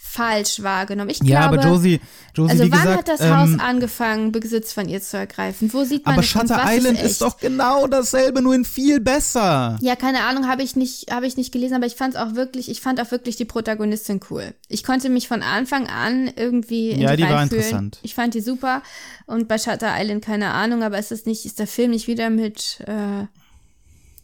falsch 0.03 0.63
wahrgenommen. 0.63 1.11
Ich 1.11 1.21
ja, 1.23 1.49
glaube, 1.49 1.61
aber 1.61 1.69
Josie, 1.69 2.01
Josie, 2.35 2.51
also 2.51 2.65
wann 2.65 2.71
gesagt, 2.71 2.99
hat 2.99 3.09
das 3.09 3.21
ähm, 3.21 3.37
Haus 3.37 3.59
angefangen, 3.61 4.33
Besitz 4.33 4.73
von 4.73 4.89
ihr 4.89 5.01
zu 5.01 5.19
ergreifen? 5.19 5.73
Wo 5.73 5.85
sieht 5.85 6.05
man 6.05 6.15
aber 6.15 6.23
Shutter 6.23 6.61
Island 6.65 6.99
ist, 6.99 7.13
ist, 7.13 7.21
doch 7.21 7.37
genau 7.37 7.87
dasselbe, 7.87 8.43
nur 8.43 8.55
in 8.55 8.65
viel 8.65 8.99
besser. 8.99 9.79
Ja, 9.83 9.97
keine 9.97 10.23
Ahnung, 10.23 10.49
habe 10.49 10.63
ich 10.63 10.75
nicht, 10.75 11.13
habe 11.13 11.27
ich 11.27 11.37
nicht 11.37 11.53
gelesen, 11.53 11.75
aber 11.75 11.87
ich 11.87 11.95
fand 11.95 12.17
auch 12.17 12.35
wirklich, 12.35 12.71
ich 12.71 12.81
fand 12.81 13.01
auch 13.01 13.11
wirklich 13.11 13.37
die 13.37 13.45
Protagonistin 13.45 14.21
cool. 14.31 14.55
Ich 14.69 14.83
konnte 14.85 15.11
mich 15.11 15.29
von 15.29 15.43
Anfang 15.43 15.87
an 15.87 16.33
irgendwie 16.35 16.91
in 16.91 17.01
Ja, 17.01 17.15
die 17.15 17.23
war 17.23 17.35
reinfühlen. 17.35 17.63
interessant. 17.63 17.99
Ich 18.03 18.15
fand 18.15 18.35
die 18.35 18.41
super 18.41 18.83
und 19.27 19.47
bei 19.47 19.59
Shutter 19.59 19.93
Island 19.97 20.25
keine 20.25 20.51
Ahnung, 20.53 20.83
aber 20.83 20.99
ist 20.99 21.13
es 21.13 21.27
nicht, 21.27 21.45
ist 21.45 21.59
der 21.59 21.67
Film 21.69 21.91
nicht 21.91 22.09
wieder 22.09 22.31
mit, 22.31 22.83
äh, 22.87 23.27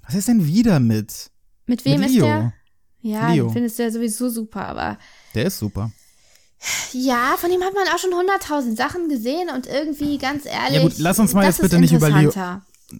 Was 0.07 0.15
ist 0.15 0.27
denn 0.27 0.47
wieder 0.47 0.81
mit? 0.81 1.31
mit 1.67 1.85
wem 1.85 2.01
mit 2.01 2.11
ist 2.11 2.19
der? 2.19 2.53
Ja, 3.07 3.33
Leo. 3.33 3.45
den 3.47 3.53
findest 3.53 3.79
du 3.79 3.85
ja 3.85 3.90
sowieso 3.90 4.29
super, 4.29 4.66
aber 4.66 4.99
Der 5.35 5.47
ist 5.47 5.59
super. 5.59 5.90
ja, 6.92 7.35
von 7.38 7.51
ihm 7.51 7.62
hat 7.62 7.75
man 7.75 7.87
auch 7.95 7.99
schon 7.99 8.14
hunderttausend 8.14 8.77
Sachen 8.77 9.09
gesehen 9.09 9.49
und 9.55 9.66
irgendwie, 9.66 10.19
ganz 10.19 10.45
ehrlich. 10.47 10.77
Ja 10.77 10.83
gut, 10.83 10.99
lass 10.99 11.19
uns 11.19 11.35
mal 11.35 11.45
jetzt 11.45 11.61
bitte 11.61 11.79
nicht 11.79 11.92
über 11.92 12.09
Leo-. 12.11 12.33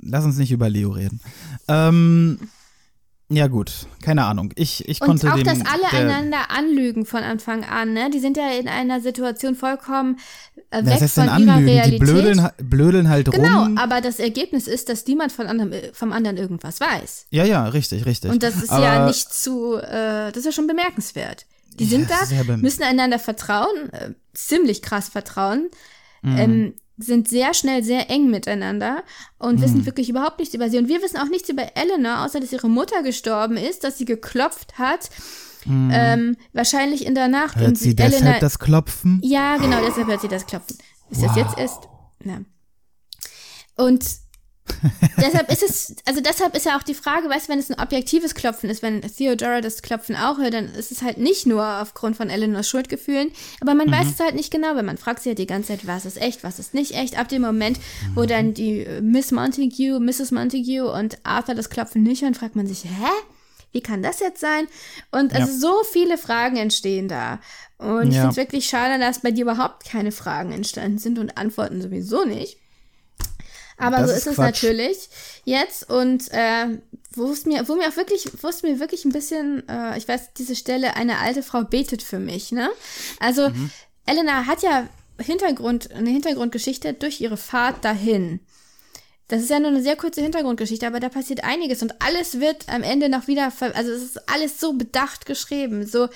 Lass 0.03 0.25
uns 0.25 0.37
nicht 0.37 0.53
über 0.53 0.69
Leo 0.69 0.91
reden. 0.91 1.21
Ähm, 1.69 2.39
ja 3.29 3.49
gut, 3.49 3.87
keine 4.03 4.25
Ahnung. 4.25 4.53
Ich, 4.55 4.89
ich 4.89 5.01
Und 5.01 5.09
konnte 5.09 5.33
auch, 5.33 5.37
dem, 5.37 5.45
dass 5.45 5.59
alle 5.61 5.83
der, 5.91 6.01
einander 6.01 6.51
anlügen 6.51 7.07
von 7.07 7.25
Anfang 7.25 7.65
an, 7.65 7.93
ne? 7.93 8.09
Die 8.11 8.21
sind 8.21 8.37
ja 8.37 8.51
in 8.51 8.69
einer 8.69 9.01
Situation 9.01 9.57
vollkommen 9.57 10.19
äh, 10.71 10.85
weg 10.85 11.01
heißt 11.01 11.15
von 11.15 11.25
ihrer 11.25 11.33
anlügen? 11.35 11.67
Die 11.67 11.73
Realität. 11.73 12.01
blödeln, 12.01 12.49
blödeln 12.63 13.09
halt 13.09 13.31
genau, 13.31 13.63
rum. 13.65 13.79
aber 13.79 14.01
das 14.01 14.19
Ergebnis 14.19 14.67
ist, 14.67 14.89
dass 14.89 15.07
niemand 15.07 15.33
von 15.33 15.47
anderem, 15.47 15.73
äh, 15.73 15.93
vom 15.93 16.13
anderen 16.13 16.37
irgendwas 16.37 16.81
weiß. 16.81 17.27
Ja, 17.31 17.45
ja, 17.45 17.67
richtig, 17.69 18.05
richtig. 18.07 18.31
Und 18.31 18.43
das 18.43 18.57
ist 18.57 18.71
aber, 18.71 18.85
ja 18.85 19.07
nicht 19.07 19.33
zu, 19.33 19.77
äh, 19.77 20.29
das 20.33 20.37
ist 20.39 20.45
ja 20.47 20.53
schon 20.53 20.67
bemerkenswert. 20.67 21.47
Die 21.79 21.85
sind 21.85 22.11
da, 22.11 22.25
sehr 22.25 22.45
bem- 22.45 22.61
müssen 22.63 22.83
einander 22.83 23.19
vertrauen, 23.19 23.91
äh, 23.93 24.11
ziemlich 24.35 24.81
krass 24.83 25.09
vertrauen, 25.09 25.69
Mhm. 26.23 26.39
ähm, 26.39 26.75
sind 26.99 27.29
sehr 27.29 27.53
schnell 27.53 27.83
sehr 27.85 28.09
eng 28.09 28.31
miteinander 28.31 29.03
und 29.39 29.57
Mhm. 29.59 29.63
wissen 29.63 29.87
wirklich 29.87 30.09
überhaupt 30.09 30.39
nichts 30.39 30.55
über 30.55 30.71
sie. 30.71 30.79
Und 30.79 30.89
wir 30.89 31.03
wissen 31.03 31.19
auch 31.19 31.29
nichts 31.29 31.51
über 31.51 31.65
Eleanor, 31.75 32.25
außer 32.25 32.41
dass 32.41 32.53
ihre 32.53 32.71
Mutter 32.71 33.03
gestorben 33.03 33.59
ist, 33.59 33.85
dass 33.85 33.99
sie 33.99 34.07
geklopft 34.07 34.79
hat, 34.79 35.11
ähm, 35.69 36.37
wahrscheinlich 36.53 37.07
in 37.07 37.15
der 37.15 37.29
Nacht. 37.29 37.57
Mhm. 37.57 37.61
Hört 37.61 37.69
und 37.71 37.79
sie 37.79 37.95
deshalb 37.95 38.41
das 38.41 38.59
Klopfen? 38.59 39.21
ja, 39.23 39.57
genau, 39.57 39.79
deshalb 39.85 40.07
hört 40.07 40.21
sie 40.21 40.29
das 40.29 40.47
Klopfen. 40.47 40.79
Bis 41.09 41.21
das 41.21 41.37
jetzt 41.37 41.59
ist. 41.59 41.79
Ja. 42.25 42.41
Und 43.77 44.05
deshalb 45.17 45.51
ist 45.51 45.63
es, 45.63 45.97
also 46.07 46.21
deshalb 46.21 46.57
ist 46.57 46.67
ja 46.67 46.77
auch 46.77 46.83
die 46.83 46.95
Frage, 46.95 47.29
weißt 47.29 47.47
du, 47.47 47.53
wenn 47.53 47.59
es 47.59 47.71
ein 47.71 47.81
objektives 47.81 48.35
Klopfen 48.35 48.69
ist, 48.69 48.83
wenn 48.83 49.01
Theodora 49.03 49.61
das 49.61 49.83
Klopfen 49.83 50.17
auch 50.17 50.39
hört, 50.39 50.55
dann 50.55 50.67
ist 50.67 50.91
es 50.91 51.03
halt 51.03 51.19
nicht 51.19 51.47
nur 51.47 51.81
aufgrund 51.81 52.17
von 52.17 52.31
Eleanors 52.31 52.69
Schuldgefühlen, 52.69 53.31
aber 53.61 53.75
man 53.75 53.91
weiß 53.91 54.09
es 54.09 54.21
halt 54.21 54.35
nicht 54.35 54.51
genau, 54.51 54.75
weil 54.75 54.83
man 54.83 54.99
fragt 54.99 55.21
sich 55.21 55.31
halt 55.31 55.39
die 55.39 55.47
ganze 55.47 55.69
Zeit, 55.69 55.87
was 55.87 56.05
ist 56.05 56.21
echt, 56.21 56.43
was 56.43 56.59
ist 56.59 56.75
nicht 56.75 56.93
echt. 56.93 57.19
Ab 57.19 57.29
dem 57.29 57.43
Moment, 57.43 57.79
wo 58.15 58.25
dann 58.25 58.55
die 58.55 58.81
äh, 58.81 59.01
Miss 59.01 59.31
Montague, 59.31 60.01
Mrs. 60.01 60.33
Montague 60.33 60.91
und 60.91 61.19
Arthur 61.25 61.55
das 61.55 61.71
Klopfen 61.71 62.03
nicht 62.03 62.23
hören, 62.23 62.35
fragt 62.35 62.57
man 62.57 62.67
sich, 62.67 62.85
hä? 62.85 63.11
Wie 63.77 63.83
kann 63.83 64.03
das 64.03 64.21
jetzt 64.21 64.41
sein? 64.41 64.67
Und 65.11 65.35
also 65.35 65.53
so 65.53 65.85
viele 65.85 66.17
Fragen 66.17 66.57
entstehen 66.57 67.09
da. 67.09 67.41
Und 67.77 68.09
ich 68.09 68.15
Ja. 68.15 68.21
finde 68.23 68.31
es 68.31 68.37
wirklich 68.39 68.67
schade, 68.67 68.99
dass 68.99 69.21
bei 69.21 69.33
dir 69.33 69.43
überhaupt 69.43 69.85
keine 69.87 70.13
Fragen 70.13 70.51
entstanden 70.53 70.97
sind 70.97 71.19
und 71.19 71.37
Antworten 71.37 71.83
sowieso 71.83 72.25
nicht. 72.25 72.57
Aber 73.77 73.99
Das 73.99 74.09
so 74.09 74.13
ist 74.13 74.27
ist 74.27 74.27
es 74.29 74.39
natürlich 74.39 75.09
jetzt 75.45 75.91
und 75.91 76.33
äh, 76.33 76.79
wo 77.13 77.31
es 77.31 77.45
mir, 77.45 77.69
wo 77.69 77.75
mir 77.77 77.89
auch 77.91 77.97
wirklich, 77.99 78.27
wo 78.43 78.49
es 78.49 78.63
mir 78.63 78.81
wirklich 78.81 79.05
ein 79.05 79.13
bisschen, 79.13 79.69
äh, 79.69 79.99
ich 79.99 80.09
weiß, 80.09 80.33
diese 80.39 80.57
Stelle, 80.57 80.97
eine 80.97 81.19
alte 81.19 81.43
Frau 81.43 81.63
betet 81.63 82.03
für 82.03 82.19
mich, 82.19 82.53
ne? 82.53 82.71
Also 83.21 83.51
Mhm. 83.51 83.71
Elena 84.07 84.47
hat 84.47 84.63
ja 84.63 84.89
Hintergrund, 85.21 85.93
eine 85.93 86.09
Hintergrundgeschichte 86.09 86.95
durch 86.95 87.21
ihre 87.21 87.37
Fahrt 87.37 87.85
dahin. 87.85 88.41
Das 89.29 89.43
ist 89.43 89.51
ja 89.51 89.59
nur 89.59 89.71
eine 89.71 89.83
sehr 89.83 89.97
kurze 89.97 90.23
Hintergrundgeschichte, 90.23 90.87
aber 90.87 91.01
da 91.01 91.09
passiert 91.09 91.43
einiges 91.43 91.83
und 91.83 92.01
alles 92.01 92.39
wird 92.39 92.69
am 92.69 92.83
Ende 92.83 93.09
noch 93.09 93.27
wieder, 93.27 93.53
also 93.61 93.91
es 93.91 94.03
ist 94.03 94.29
alles 94.29 94.61
so 94.61 94.75
bedacht 94.75 95.27
geschrieben, 95.27 95.85
so, 95.85 96.09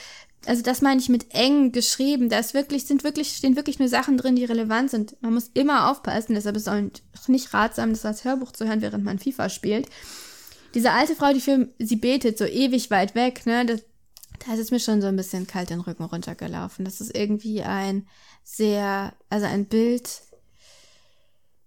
also 0.47 0.63
das 0.63 0.81
meine 0.81 1.01
ich 1.01 1.09
mit 1.09 1.35
eng 1.35 1.73
geschrieben. 1.73 2.29
Da 2.29 2.39
ist 2.39 2.55
wirklich, 2.55 2.87
sind 2.87 3.05
wirklich, 3.05 3.37
stehen 3.37 3.57
wirklich 3.57 3.79
nur 3.79 3.89
Sachen 3.89 4.17
drin, 4.17 4.37
die 4.37 4.45
relevant 4.45 4.91
sind. 4.91 5.17
Man 5.21 5.35
muss 5.35 5.51
immer 5.55 5.91
aufpassen, 5.91 6.35
deshalb 6.35 6.57
ist 6.57 6.67
es 6.67 6.69
auch 6.69 7.29
nicht 7.29 7.53
ratsam, 7.53 7.91
das 7.91 8.05
als 8.05 8.25
Hörbuch 8.25 8.53
zu 8.53 8.67
hören, 8.67 8.81
während 8.81 9.05
man 9.05 9.19
FIFA 9.19 9.49
spielt. 9.49 9.89
Diese 10.75 10.93
alte 10.93 11.15
Frau, 11.15 11.33
die 11.33 11.41
für 11.41 11.69
sie 11.79 11.97
betet, 11.97 12.39
so 12.39 12.45
ewig 12.45 12.91
weit 12.91 13.15
weg, 13.15 13.45
ne, 13.45 13.67
das, 13.67 13.83
da 14.47 14.55
ist 14.55 14.61
es 14.61 14.71
mir 14.71 14.81
schon 14.81 15.03
so 15.03 15.09
ein 15.09 15.17
bisschen 15.17 15.47
kalt 15.47 15.71
den 15.71 15.81
Rücken 15.81 16.05
runtergelaufen. 16.05 16.85
Das 16.85 17.01
ist 17.01 17.15
irgendwie 17.15 17.63
ein 17.63 18.07
sehr, 18.43 19.13
also 19.29 19.47
ein 19.47 19.67
Bild, 19.67 20.23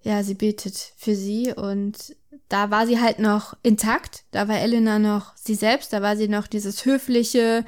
ja, 0.04 0.24
sie 0.24 0.36
betet 0.36 0.94
für 0.98 1.16
sie 1.16 1.54
und 1.56 2.16
da 2.50 2.70
war 2.72 2.86
sie 2.86 3.00
halt 3.00 3.20
noch 3.20 3.56
intakt, 3.64 4.26
da 4.32 4.48
war 4.48 4.60
Elena 4.60 5.00
noch 5.00 5.36
sie 5.36 5.56
selbst, 5.56 5.92
da 5.94 6.02
war 6.02 6.16
sie 6.18 6.28
noch 6.28 6.46
dieses 6.48 6.86
höfliche, 6.86 7.66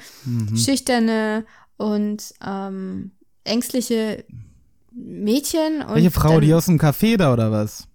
schüchterne 0.54 1.44
und 1.76 2.34
ähm, 2.44 3.10
ängstliche 3.44 4.24
Mädchen. 4.92 5.82
Und 5.82 5.94
Welche 5.96 6.10
Frau, 6.10 6.32
dann, 6.34 6.40
die 6.42 6.54
aus 6.54 6.66
dem 6.66 6.78
Café 6.78 7.16
da 7.16 7.32
oder 7.32 7.50
was? 7.50 7.88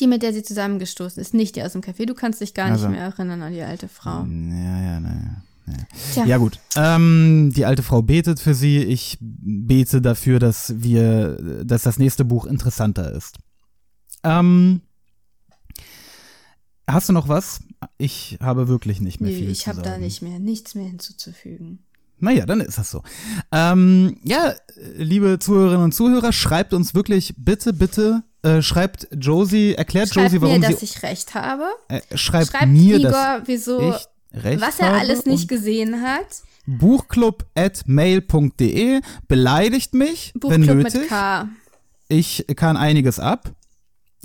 die, 0.00 0.06
mit 0.06 0.22
der 0.22 0.32
sie 0.32 0.42
zusammengestoßen 0.44 1.20
ist, 1.20 1.34
nicht 1.34 1.56
die 1.56 1.62
aus 1.64 1.72
dem 1.72 1.80
Café. 1.80 2.06
Du 2.06 2.14
kannst 2.14 2.40
dich 2.40 2.54
gar 2.54 2.66
Also. 2.70 2.86
nicht 2.88 2.96
mehr 2.96 3.06
erinnern 3.06 3.42
an 3.42 3.52
die 3.52 3.62
alte 3.62 3.88
Frau. 3.88 4.20
Ja, 4.24 4.82
ja, 4.82 5.00
naja. 5.00 5.42
Tja, 6.14 6.24
Ja 6.24 6.36
gut, 6.38 6.58
ähm, 6.76 7.52
die 7.54 7.66
alte 7.66 7.82
Frau 7.82 8.00
betet 8.00 8.40
für 8.40 8.54
sie. 8.54 8.78
Ich 8.78 9.18
bete 9.20 10.00
dafür, 10.00 10.38
dass 10.38 10.72
wir, 10.82 11.62
dass 11.64 11.82
das 11.82 11.98
nächste 11.98 12.24
Buch 12.24 12.46
interessanter 12.46 13.12
ist. 13.12 13.36
Ähm, 14.24 14.80
hast 16.86 17.08
du 17.08 17.12
noch 17.12 17.28
was? 17.28 17.60
Ich 17.96 18.38
habe 18.40 18.68
wirklich 18.68 19.00
nicht 19.00 19.20
mehr 19.20 19.30
nee, 19.30 19.38
viel 19.38 19.50
ich 19.50 19.68
habe 19.68 19.82
da 19.82 19.98
nicht 19.98 20.22
mehr, 20.22 20.38
nichts 20.38 20.74
mehr 20.74 20.86
hinzuzufügen. 20.86 21.84
Naja, 22.20 22.46
dann 22.46 22.60
ist 22.60 22.78
das 22.78 22.90
so. 22.90 23.02
Ähm, 23.52 24.18
ja, 24.24 24.54
liebe 24.96 25.38
Zuhörerinnen 25.38 25.84
und 25.84 25.92
Zuhörer, 25.92 26.32
schreibt 26.32 26.74
uns 26.74 26.94
wirklich 26.94 27.34
bitte, 27.36 27.72
bitte, 27.72 28.24
äh, 28.42 28.60
schreibt 28.60 29.08
Josie, 29.12 29.74
erklärt 29.74 30.08
Schreibt 30.08 30.32
Josie, 30.32 30.42
warum 30.42 30.60
mir, 30.60 30.68
dass 30.68 30.80
sie, 30.80 30.86
ich 30.86 31.02
recht 31.02 31.34
habe. 31.34 31.66
äh, 31.88 32.00
schreibt, 32.16 32.48
Schreibt 32.50 32.72
mir, 32.72 32.96
Igor, 32.96 33.10
dass 33.10 33.42
wieso, 33.46 33.90
ich 33.90 34.42
recht 34.42 34.60
was 34.60 34.80
er 34.80 34.94
alles 34.94 35.26
nicht 35.26 35.48
gesehen 35.48 36.02
hat. 36.02 36.26
buchclub 36.66 37.46
at 37.54 37.84
mail.de 37.86 39.00
beleidigt 39.28 39.94
mich, 39.94 40.32
wenn 40.34 40.40
Buchclub 40.60 40.76
nötig. 40.76 41.00
mit 41.02 41.08
K. 41.08 41.48
Ich 42.08 42.46
kann 42.56 42.76
einiges 42.76 43.20
ab. 43.20 43.52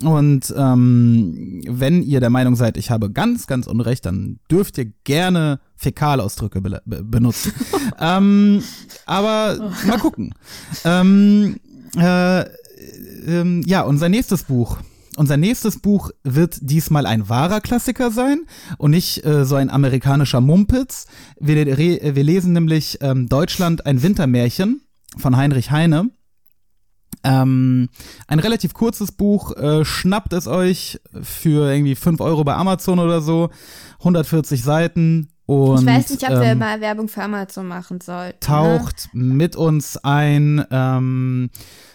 Und 0.02 0.52
ähm, 0.56 1.62
wenn 1.68 2.02
ihr 2.02 2.18
der 2.18 2.30
Meinung 2.30 2.56
seid, 2.56 2.76
ich 2.76 2.90
habe 2.90 3.12
ganz, 3.12 3.46
ganz 3.46 3.66
Unrecht, 3.68 4.06
dann 4.06 4.40
dürft 4.50 4.76
ihr 4.78 4.92
gerne 5.04 5.60
Fäkalausdrücke 5.76 6.60
be 6.60 6.82
be 6.84 7.04
benutzen. 7.04 7.52
ähm, 8.00 8.62
aber 9.06 9.72
mal 9.86 9.98
gucken. 9.98 10.34
Ähm, 10.84 11.60
äh, 11.96 12.40
ähm, 13.26 13.62
ja, 13.66 13.82
unser 13.82 14.08
nächstes 14.08 14.42
Buch. 14.44 14.78
Unser 15.16 15.36
nächstes 15.36 15.78
Buch 15.78 16.10
wird 16.24 16.58
diesmal 16.60 17.06
ein 17.06 17.28
wahrer 17.28 17.60
Klassiker 17.60 18.10
sein 18.10 18.46
und 18.78 18.90
nicht 18.90 19.24
äh, 19.24 19.44
so 19.44 19.54
ein 19.54 19.70
amerikanischer 19.70 20.40
Mumpitz. 20.40 21.06
Wir, 21.38 21.66
wir 21.66 22.24
lesen 22.24 22.52
nämlich 22.52 22.98
ähm, 23.00 23.28
Deutschland 23.28 23.86
ein 23.86 24.02
Wintermärchen 24.02 24.80
von 25.16 25.36
Heinrich 25.36 25.70
Heine. 25.70 26.10
Ähm, 27.24 27.88
ein 28.28 28.38
relativ 28.38 28.74
kurzes 28.74 29.12
Buch, 29.12 29.56
äh, 29.56 29.84
schnappt 29.84 30.32
es 30.34 30.46
euch 30.46 31.00
für 31.22 31.70
irgendwie 31.72 31.94
5 31.94 32.20
Euro 32.20 32.44
bei 32.44 32.54
Amazon 32.54 32.98
oder 32.98 33.20
so, 33.20 33.50
140 34.00 34.62
Seiten 34.62 35.28
und 35.46 35.80
Ich 35.80 35.86
weiß 35.86 36.10
nicht, 36.10 36.22
ob 36.22 36.30
wir 36.30 36.42
ähm, 36.42 36.58
mal 36.58 36.80
Werbung 36.80 37.08
für 37.08 37.22
Amazon 37.22 37.66
machen 37.66 38.00
sollten. 38.00 38.38
taucht 38.40 39.08
mit 39.12 39.56
uns 39.56 39.96
ein. 39.98 40.64
Ähm, 40.70 41.50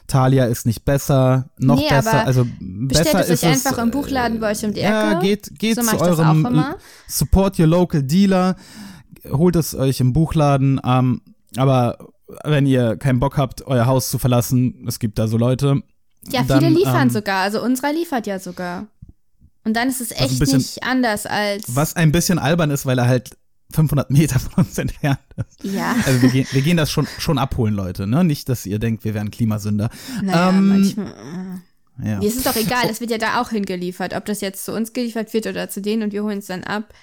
Thalia 0.08 0.46
ist 0.46 0.66
nicht 0.66 0.86
besser, 0.86 1.50
noch 1.60 1.78
Nee, 1.78 1.88
besser, 1.88 2.12
aber 2.12 2.26
also 2.26 2.46
Bestellt 2.60 3.06
besser 3.14 3.20
es 3.20 3.28
euch 3.28 3.34
ist 3.34 3.44
es. 3.44 3.66
einfach 3.68 3.84
im 3.84 3.92
Buchladen 3.92 4.40
bei 4.40 4.52
euch 4.52 4.66
um 4.66 4.74
die 4.74 4.80
Ja, 4.82 5.12
Ecke. 5.12 5.22
geht, 5.22 5.60
geht 5.60 5.76
So 5.76 5.84
zu 5.84 6.00
eurem. 6.02 6.66
Support 7.08 7.60
Your 7.60 7.68
Local 7.68 8.02
Dealer, 8.02 8.56
holt 9.32 9.56
es 9.56 9.76
euch 9.76 10.00
im 10.00 10.12
Buchladen, 10.14 10.82
ähm, 10.84 11.22
aber 11.58 11.98
wenn 12.44 12.66
ihr 12.66 12.98
keinen 12.98 13.20
Bock 13.20 13.38
habt, 13.38 13.66
euer 13.68 13.86
Haus 13.86 14.10
zu 14.10 14.18
verlassen, 14.20 14.86
es 14.88 15.00
gibt 15.00 15.18
da 15.20 15.28
so 15.28 15.38
Leute. 15.38 15.82
Ja, 16.30 16.44
dann, 16.44 16.60
viele 16.60 16.76
liefern 16.78 17.08
ähm, 17.08 17.10
sogar. 17.10 17.42
Also 17.44 17.62
unserer 17.64 17.94
liefert 17.94 18.28
ja 18.28 18.40
sogar. 18.40 18.88
Und 19.64 19.76
dann 19.76 19.90
ist 19.90 20.02
es 20.02 20.12
echt 20.12 20.40
bisschen- 20.40 20.58
nicht 20.58 20.84
anders 20.84 21.26
als. 21.26 21.64
Was 21.76 21.96
ein 21.96 22.12
bisschen 22.12 22.40
albern 22.40 22.72
ist, 22.72 22.86
weil 22.86 22.98
er 23.00 23.08
halt 23.08 23.38
500 23.72 24.10
Meter 24.10 24.40
von 24.40 24.66
uns 24.66 24.78
entfernt 24.78 25.20
ist. 25.38 25.64
Ja. 25.64 25.96
Also 26.06 26.22
wir 26.22 26.30
gehen, 26.30 26.48
wir 26.52 26.62
gehen 26.62 26.78
das 26.78 26.90
schon, 26.92 27.08
schon 27.20 27.38
abholen, 27.38 27.74
Leute. 27.74 28.08
Ne? 28.08 28.24
Nicht, 28.24 28.50
dass 28.50 28.66
ihr 28.66 28.80
denkt, 28.80 29.04
wir 29.06 29.14
wären 29.14 29.32
Klimasünder. 29.32 29.90
Naja, 30.24 30.50
ähm, 30.50 30.70
manchmal. 30.70 31.08
äh. 31.08 32.08
Ja. 32.10 32.20
Mir 32.20 32.28
ist 32.28 32.38
es 32.38 32.44
doch 32.44 32.56
egal, 32.56 32.88
das 32.88 33.02
wird 33.02 33.12
ja 33.12 33.18
da 33.18 33.42
auch 33.42 33.50
hingeliefert. 33.50 34.14
Ob 34.16 34.24
das 34.26 34.40
jetzt 34.40 34.64
zu 34.64 34.74
uns 34.74 34.94
geliefert 34.94 35.34
wird 35.34 35.48
oder 35.48 35.70
zu 35.70 35.82
denen 35.82 36.04
und 36.04 36.14
wir 36.14 36.24
holen 36.24 36.40
es 36.40 36.46
dann 36.48 36.64
ab. 36.64 36.94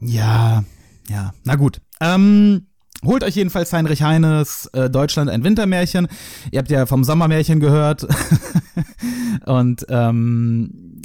Ja, 0.00 0.64
ja, 1.08 1.32
na 1.44 1.54
gut. 1.56 1.80
Ähm, 2.00 2.66
holt 3.06 3.24
euch 3.24 3.34
jedenfalls 3.34 3.72
Heinrich 3.72 4.02
Heines 4.02 4.66
äh, 4.72 4.90
Deutschland 4.90 5.30
ein 5.30 5.44
Wintermärchen. 5.44 6.08
Ihr 6.50 6.58
habt 6.58 6.70
ja 6.70 6.86
vom 6.86 7.04
Sommermärchen 7.04 7.60
gehört. 7.60 8.06
Und 9.46 9.86
ähm, 9.88 11.00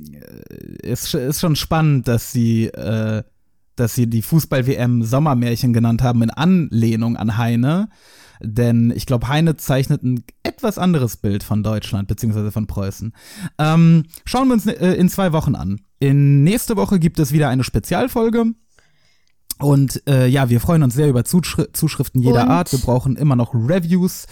es 0.84 1.14
ist 1.14 1.40
schon 1.40 1.56
spannend, 1.56 2.08
dass 2.08 2.32
sie, 2.32 2.66
äh, 2.68 3.24
dass 3.76 3.96
sie 3.96 4.08
die 4.08 4.22
Fußball-WM 4.22 5.04
Sommermärchen 5.04 5.74
genannt 5.74 6.02
haben 6.02 6.22
in 6.22 6.30
Anlehnung 6.30 7.18
an 7.18 7.38
Heine. 7.38 7.90
Denn 8.44 8.92
ich 8.96 9.06
glaube, 9.06 9.28
Heine 9.28 9.56
zeichnet 9.56 10.04
ein 10.04 10.24
etwas 10.44 10.78
anderes 10.78 11.18
Bild 11.18 11.44
von 11.44 11.64
Deutschland 11.64 12.08
beziehungsweise 12.08 12.52
von 12.52 12.66
Preußen. 12.66 13.14
Ähm, 13.60 14.06
schauen 14.26 14.48
wir 14.48 14.54
uns 14.54 14.66
äh, 14.66 14.94
in 14.94 15.10
zwei 15.10 15.32
Wochen 15.32 15.56
an. 15.56 15.82
In 16.00 16.44
nächste 16.44 16.76
Woche 16.76 17.00
gibt 17.00 17.20
es 17.20 17.32
wieder 17.32 17.50
eine 17.50 17.64
Spezialfolge. 17.64 18.46
Und 19.62 20.02
äh, 20.08 20.28
ja, 20.28 20.50
wir 20.50 20.60
freuen 20.60 20.84
uns 20.84 20.94
sehr 20.94 21.08
über 21.10 21.24
Zuschri 21.24 21.72
Zuschriften 21.74 22.22
jeder 22.22 22.44
Und- 22.44 22.50
Art. 22.50 22.72
Wir 22.72 22.80
brauchen 22.80 23.16
immer 23.16 23.36
noch 23.36 23.54
Reviews 23.54 24.26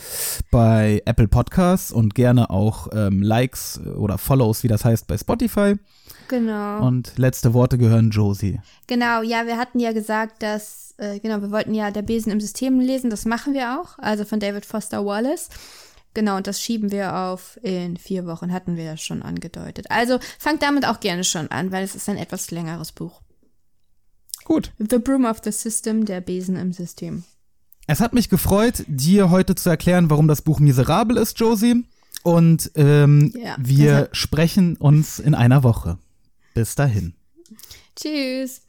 bei 0.51 1.01
Apple 1.05 1.27
Podcasts 1.27 1.91
und 1.91 2.15
gerne 2.15 2.49
auch 2.49 2.87
ähm, 2.93 3.21
Likes 3.21 3.79
oder 3.97 4.17
Follows, 4.17 4.63
wie 4.63 4.67
das 4.67 4.85
heißt, 4.85 5.07
bei 5.07 5.17
Spotify. 5.17 5.75
Genau. 6.27 6.85
Und 6.85 7.13
letzte 7.17 7.53
Worte 7.53 7.77
gehören 7.77 8.11
Josie. 8.11 8.59
Genau, 8.87 9.21
ja, 9.23 9.47
wir 9.47 9.57
hatten 9.57 9.79
ja 9.79 9.93
gesagt, 9.93 10.43
dass, 10.43 10.93
äh, 10.97 11.19
genau, 11.19 11.41
wir 11.41 11.49
wollten 11.51 11.73
ja 11.73 11.89
der 11.89 12.03
Besen 12.03 12.31
im 12.31 12.39
System 12.39 12.79
lesen, 12.79 13.09
das 13.09 13.25
machen 13.25 13.53
wir 13.53 13.79
auch, 13.81 13.97
also 13.97 14.25
von 14.25 14.39
David 14.39 14.65
Foster 14.65 15.05
Wallace. 15.05 15.49
Genau, 16.13 16.37
und 16.37 16.47
das 16.47 16.59
schieben 16.61 16.91
wir 16.91 17.15
auf 17.15 17.59
in 17.63 17.97
vier 17.97 18.25
Wochen, 18.25 18.51
hatten 18.51 18.75
wir 18.75 18.83
ja 18.83 18.97
schon 18.97 19.21
angedeutet. 19.21 19.87
Also 19.89 20.19
fangt 20.39 20.61
damit 20.63 20.85
auch 20.87 20.99
gerne 20.99 21.23
schon 21.23 21.49
an, 21.51 21.71
weil 21.71 21.83
es 21.83 21.95
ist 21.95 22.09
ein 22.09 22.17
etwas 22.17 22.51
längeres 22.51 22.91
Buch. 22.91 23.21
Gut. 24.49 24.71
The 24.79 24.97
Broom 24.97 25.25
of 25.25 25.41
the 25.43 25.51
System, 25.51 26.05
der 26.05 26.21
Besen 26.21 26.55
im 26.55 26.73
System. 26.73 27.23
Es 27.85 27.99
hat 27.99 28.13
mich 28.13 28.29
gefreut, 28.29 28.83
dir 28.87 29.29
heute 29.29 29.53
zu 29.53 29.69
erklären, 29.69 30.09
warum 30.09 30.27
das 30.27 30.41
Buch 30.41 30.59
miserabel 30.59 31.17
ist, 31.17 31.39
Josie. 31.39 31.85
Und 32.23 32.71
ähm, 32.73 33.31
Ja, 33.35 33.55
wir 33.59 34.09
sprechen 34.11 34.75
uns 34.75 35.19
in 35.19 35.35
einer 35.35 35.61
Woche. 35.61 35.99
Bis 36.55 36.73
dahin. 36.73 37.13
Tschüss. 37.95 38.61